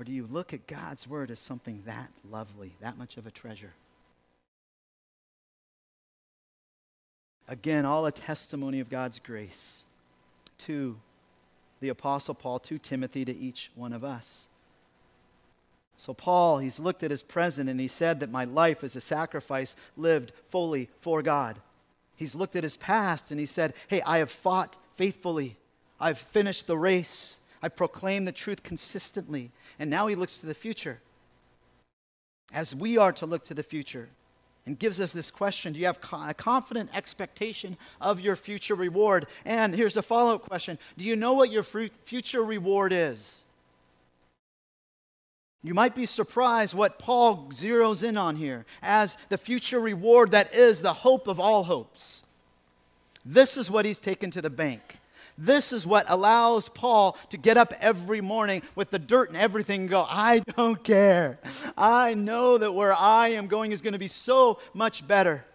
[0.00, 3.30] Or do you look at God's word as something that lovely, that much of a
[3.30, 3.74] treasure?
[7.46, 9.84] Again, all a testimony of God's grace
[10.60, 10.96] to
[11.80, 14.48] the Apostle Paul, to Timothy, to each one of us.
[15.98, 19.02] So, Paul, he's looked at his present and he said that my life is a
[19.02, 21.58] sacrifice lived fully for God.
[22.16, 25.58] He's looked at his past and he said, Hey, I have fought faithfully.
[26.00, 27.36] I've finished the race.
[27.62, 29.50] I proclaim the truth consistently.
[29.78, 31.00] And now he looks to the future.
[32.52, 34.08] As we are to look to the future,
[34.66, 39.26] and gives us this question Do you have a confident expectation of your future reward?
[39.44, 43.42] And here's a follow up question Do you know what your future reward is?
[45.62, 50.54] You might be surprised what Paul zeroes in on here as the future reward that
[50.54, 52.22] is the hope of all hopes.
[53.24, 54.99] This is what he's taken to the bank.
[55.40, 59.82] This is what allows Paul to get up every morning with the dirt and everything
[59.82, 61.40] and go, I don't care.
[61.76, 65.46] I know that where I am going is going to be so much better.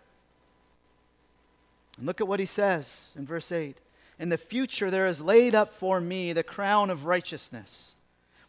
[1.98, 3.78] And look at what he says in verse 8
[4.18, 7.96] In the future, there is laid up for me the crown of righteousness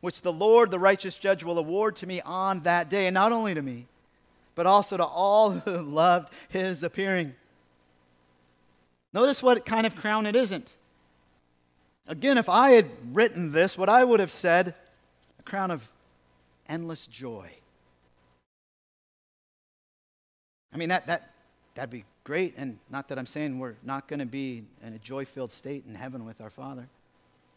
[0.01, 3.33] which the Lord, the righteous judge, will award to me on that day, and not
[3.33, 3.87] only to me,
[4.55, 7.35] but also to all who loved his appearing.
[9.13, 10.75] Notice what kind of crown it isn't.
[12.09, 14.75] Again, if I had written this, what I would have said,
[15.39, 15.83] a crown of
[16.69, 17.51] endless joy.
[20.73, 21.31] I mean, that, that,
[21.75, 24.99] that'd be great, and not that I'm saying we're not going to be in a
[24.99, 26.87] joy filled state in heaven with our Father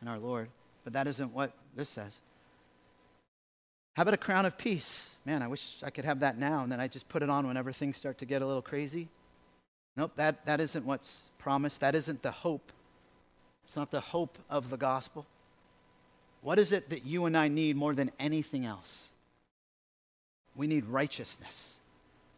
[0.01, 0.49] and our Lord,
[0.83, 2.15] but that isn't what this says.
[3.95, 5.09] How about a crown of peace?
[5.25, 7.45] Man, I wish I could have that now, and then I just put it on
[7.45, 9.09] whenever things start to get a little crazy.
[9.97, 11.81] Nope, that, that isn't what's promised.
[11.81, 12.71] That isn't the hope.
[13.69, 15.27] It's not the hope of the gospel.
[16.41, 19.09] What is it that you and I need more than anything else?
[20.55, 21.77] We need righteousness.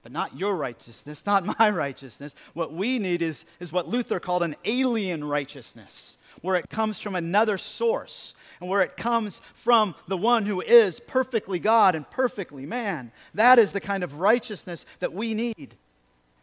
[0.04, 2.36] But not your righteousness, not my righteousness.
[2.54, 7.16] What we need is, is what Luther called an alien righteousness, where it comes from
[7.16, 12.66] another source, and where it comes from the one who is perfectly God and perfectly
[12.66, 13.10] man.
[13.36, 15.78] That is the kind of righteousness that we need.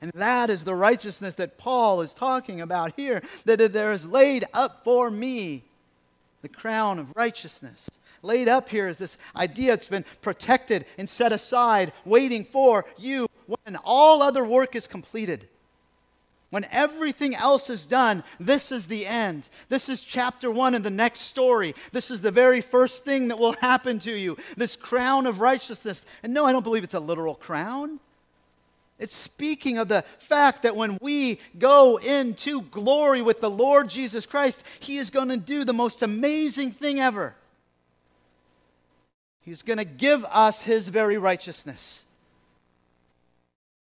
[0.01, 4.45] And that is the righteousness that Paul is talking about here that there is laid
[4.55, 5.65] up for me
[6.43, 7.91] the crown of righteousness.
[8.23, 13.29] Laid up here is this idea it's been protected and set aside, waiting for you
[13.47, 15.49] when all other work is completed.
[16.51, 19.49] When everything else is done, this is the end.
[19.69, 21.75] This is chapter one in the next story.
[21.93, 26.07] This is the very first thing that will happen to you this crown of righteousness.
[26.23, 28.01] And no, I don't believe it's a literal crown.
[28.99, 34.27] It's speaking of the fact that when we go into glory with the Lord Jesus
[34.27, 37.35] Christ, He is going to do the most amazing thing ever.
[39.41, 42.05] He's going to give us His very righteousness.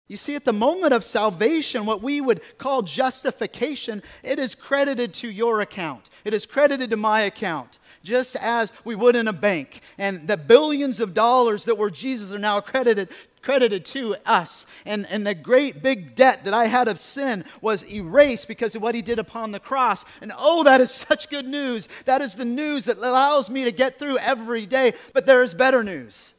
[0.08, 5.14] You see, at the moment of salvation, what we would call justification, it is credited
[5.16, 6.10] to your account.
[6.26, 9.82] It is credited to my account, just as we would in a bank.
[9.98, 13.10] And the billions of dollars that were Jesus are now credited,
[13.42, 14.66] credited to us.
[14.86, 18.82] And, and the great big debt that I had of sin was erased because of
[18.82, 20.06] what he did upon the cross.
[20.22, 21.88] And oh, that is such good news.
[22.06, 24.94] That is the news that allows me to get through every day.
[25.14, 26.32] But there is better news.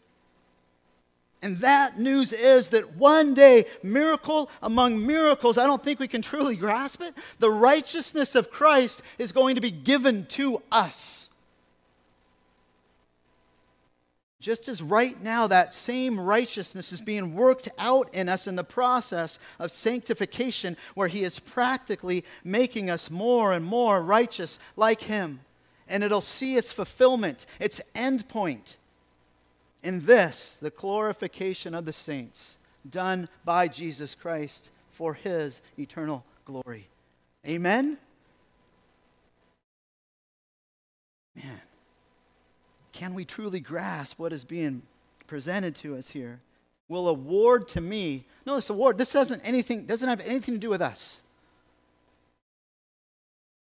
[1.44, 6.22] And that news is that one day, miracle among miracles, I don't think we can
[6.22, 7.14] truly grasp it.
[7.40, 11.30] The righteousness of Christ is going to be given to us.
[14.42, 18.64] Just as right now that same righteousness is being worked out in us in the
[18.64, 25.38] process of sanctification, where He is practically making us more and more righteous like Him.
[25.86, 28.78] And it'll see its fulfillment, its end point
[29.80, 32.56] in this, the glorification of the saints,
[32.90, 36.88] done by Jesus Christ for His eternal glory.
[37.46, 37.96] Amen?
[41.36, 41.60] Man,
[42.92, 44.82] can we truly grasp what is being
[45.26, 46.40] presented to us here?
[46.88, 50.68] Will award to me, no, this award, this doesn't anything, doesn't have anything to do
[50.68, 51.22] with us.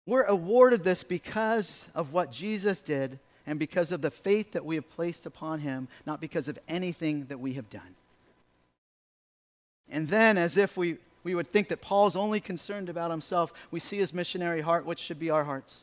[0.07, 4.75] We're awarded this because of what Jesus did and because of the faith that we
[4.75, 7.95] have placed upon him, not because of anything that we have done.
[9.89, 13.79] And then, as if we, we would think that Paul's only concerned about himself, we
[13.79, 15.81] see his missionary heart, which should be our hearts.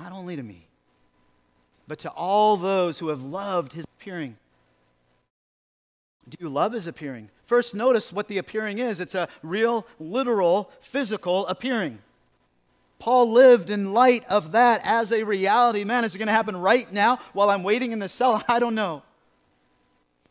[0.00, 0.66] Not only to me,
[1.86, 4.36] but to all those who have loved his appearing.
[6.28, 7.28] Do you love his appearing?
[7.46, 11.98] First, notice what the appearing is it's a real, literal, physical appearing.
[12.98, 15.84] Paul lived in light of that as a reality.
[15.84, 18.42] Man, is it going to happen right now while I'm waiting in the cell?
[18.48, 19.02] I don't know.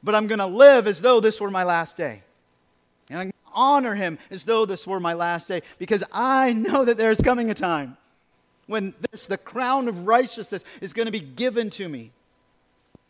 [0.01, 2.23] But I'm going to live as though this were my last day.
[3.09, 6.53] And I'm going to honor him as though this were my last day because I
[6.53, 7.97] know that there's coming a time
[8.67, 12.11] when this, the crown of righteousness, is going to be given to me.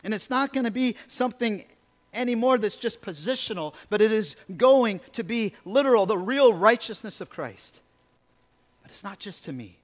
[0.04, 1.66] And it's not going to be something
[2.14, 7.30] anymore that's just positional, but it is going to be literal, the real righteousness of
[7.30, 7.80] Christ.
[8.82, 9.78] But it's not just to me,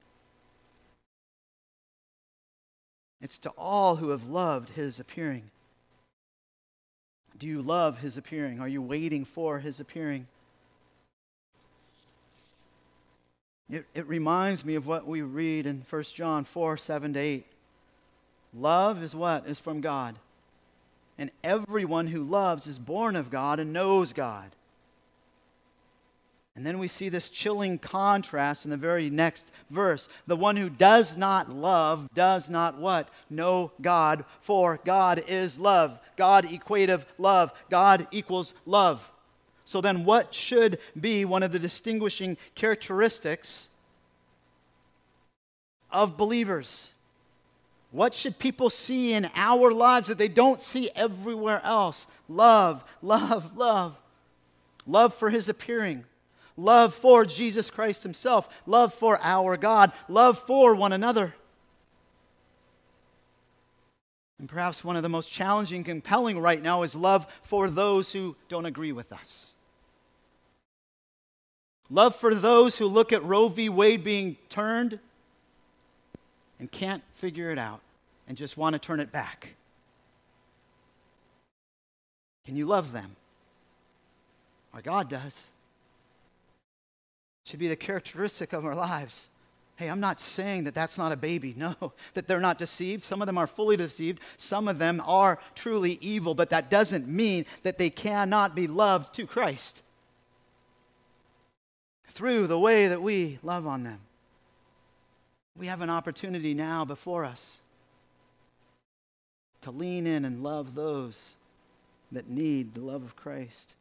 [3.21, 5.51] it's to all who have loved his appearing.
[7.37, 8.59] Do you love his appearing?
[8.59, 10.27] Are you waiting for his appearing?
[13.71, 17.45] It, it reminds me of what we read in 1 John 4 7 to 8.
[18.53, 19.47] Love is what?
[19.47, 20.15] Is from God.
[21.17, 24.51] And everyone who loves is born of God and knows God.
[26.55, 30.09] And then we see this chilling contrast in the very next verse.
[30.27, 33.09] The one who does not love does not what?
[33.29, 35.99] Know God, for God is love.
[36.17, 37.53] God equative love.
[37.69, 39.09] God equals love.
[39.69, 43.69] So then, what should be one of the distinguishing characteristics
[45.91, 46.89] of believers?
[47.91, 52.07] What should people see in our lives that they don't see everywhere else?
[52.27, 53.95] Love, love, love.
[54.87, 56.03] Love for his appearing,
[56.57, 61.35] love for Jesus Christ himself, love for our God, love for one another.
[64.39, 68.35] And perhaps one of the most challenging, compelling right now is love for those who
[68.47, 69.53] don't agree with us.
[71.89, 73.67] Love for those who look at Roe v.
[73.67, 74.99] Wade being turned
[76.59, 77.81] and can't figure it out
[78.27, 79.55] and just want to turn it back.
[82.45, 83.15] Can you love them?
[84.73, 85.47] Our God does.
[87.43, 89.27] It should be the characteristic of our lives.
[89.77, 91.55] Hey, I'm not saying that that's not a baby.
[91.57, 91.73] No,
[92.13, 93.01] that they're not deceived.
[93.01, 94.19] Some of them are fully deceived.
[94.37, 99.13] Some of them are truly evil, but that doesn't mean that they cannot be loved
[99.15, 99.81] to Christ
[102.11, 103.99] through the way that we love on them.
[105.57, 107.59] We have an opportunity now before us
[109.61, 111.21] to lean in and love those
[112.11, 113.75] that need the love of Christ,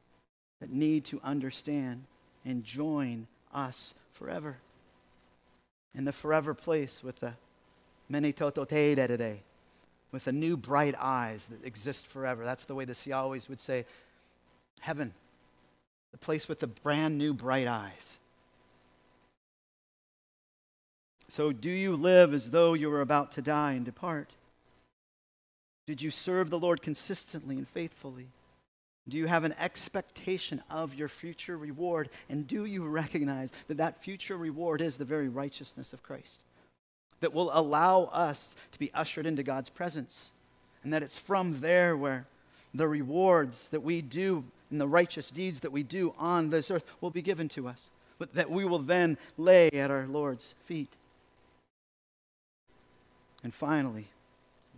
[0.61, 2.05] that need to understand
[2.45, 4.57] and join us forever.
[5.95, 7.35] In the forever place with the
[8.09, 9.41] many tototeida today,
[10.13, 12.45] with the new bright eyes that exist forever.
[12.45, 13.85] That's the way the Siawis would say
[14.81, 15.13] heaven,
[16.13, 18.19] the place with the brand new bright eyes.
[21.29, 24.31] So, do you live as though you were about to die and depart?
[25.87, 28.29] Did you serve the Lord consistently and faithfully?
[29.09, 32.11] Do you have an expectation of your future reward?
[32.29, 36.41] And do you recognize that that future reward is the very righteousness of Christ
[37.21, 40.31] that will allow us to be ushered into God's presence?
[40.83, 42.27] And that it's from there where
[42.75, 46.85] the rewards that we do and the righteous deeds that we do on this earth
[47.01, 50.95] will be given to us, but that we will then lay at our Lord's feet.
[53.43, 54.09] And finally,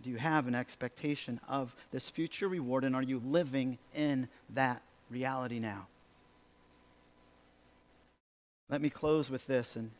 [0.03, 4.81] do you have an expectation of this future reward and are you living in that
[5.09, 5.87] reality now?
[8.69, 9.75] Let me close with this.
[9.75, 9.91] And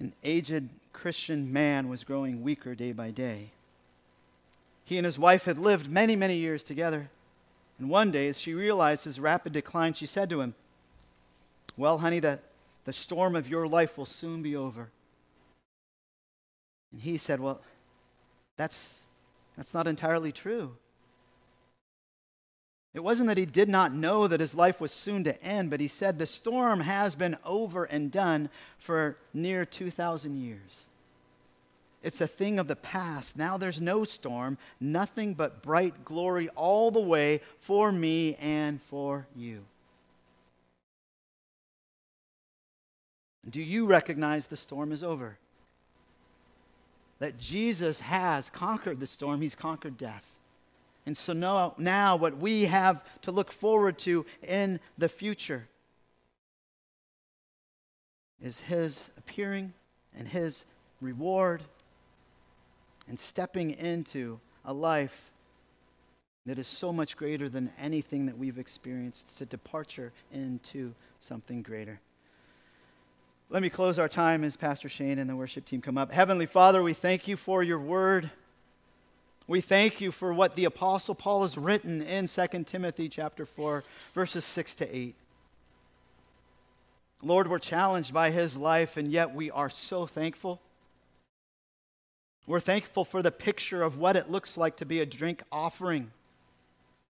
[0.00, 3.50] an aged Christian man was growing weaker day by day.
[4.84, 7.10] He and his wife had lived many, many years together.
[7.78, 10.54] And one day, as she realized his rapid decline, she said to him,
[11.76, 12.38] Well, honey, the,
[12.84, 14.90] the storm of your life will soon be over.
[16.92, 17.60] And he said, Well,
[18.56, 19.00] that's,
[19.56, 20.76] that's not entirely true.
[22.94, 25.80] It wasn't that he did not know that his life was soon to end, but
[25.80, 30.86] he said, The storm has been over and done for near 2,000 years.
[32.02, 33.36] It's a thing of the past.
[33.36, 39.26] Now there's no storm, nothing but bright glory all the way for me and for
[39.36, 39.64] you.
[43.48, 45.38] Do you recognize the storm is over?
[47.18, 50.24] That Jesus has conquered the storm, he's conquered death.
[51.06, 55.68] And so now, now what we have to look forward to in the future
[58.40, 59.72] is his appearing
[60.16, 60.64] and his
[61.00, 61.62] reward
[63.08, 65.30] and stepping into a life
[66.46, 69.26] that is so much greater than anything that we've experienced.
[69.28, 72.00] It's a departure into something greater.
[73.48, 76.10] Let me close our time as Pastor Shane and the worship team come up.
[76.10, 78.30] Heavenly Father, we thank you for your word.
[79.46, 83.84] We thank you for what the apostle Paul has written in 2 Timothy chapter 4
[84.14, 85.14] verses 6 to 8.
[87.22, 90.60] Lord, we're challenged by his life and yet we are so thankful
[92.46, 96.10] we're thankful for the picture of what it looks like to be a drink offering,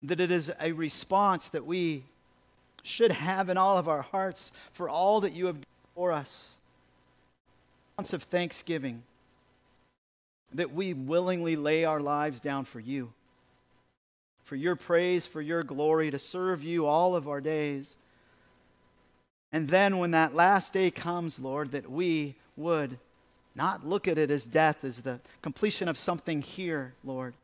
[0.03, 2.05] that it is a response that we
[2.83, 5.65] should have in all of our hearts for all that you have done
[5.95, 6.55] for us.
[7.97, 9.03] Response of thanksgiving,
[10.53, 13.13] that we willingly lay our lives down for you,
[14.45, 17.97] for your praise, for your glory, to serve you all of our days.
[19.53, 22.99] And then when that last day comes, Lord, that we would
[23.55, 27.35] not look at it as death, as the completion of something here, Lord,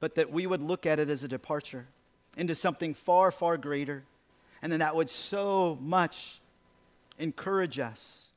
[0.00, 1.86] but that we would look at it as a departure
[2.36, 4.04] into something far, far greater.
[4.62, 6.40] And then that would so much
[7.18, 8.28] encourage us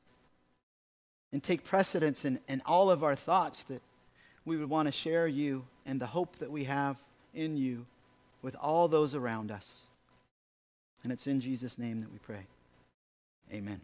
[1.32, 3.82] and take precedence in, in all of our thoughts that
[4.44, 6.96] we would want to share you and the hope that we have
[7.34, 7.86] in you
[8.42, 9.82] with all those around us.
[11.02, 12.46] And it's in Jesus' name that we pray.
[13.52, 13.80] Amen.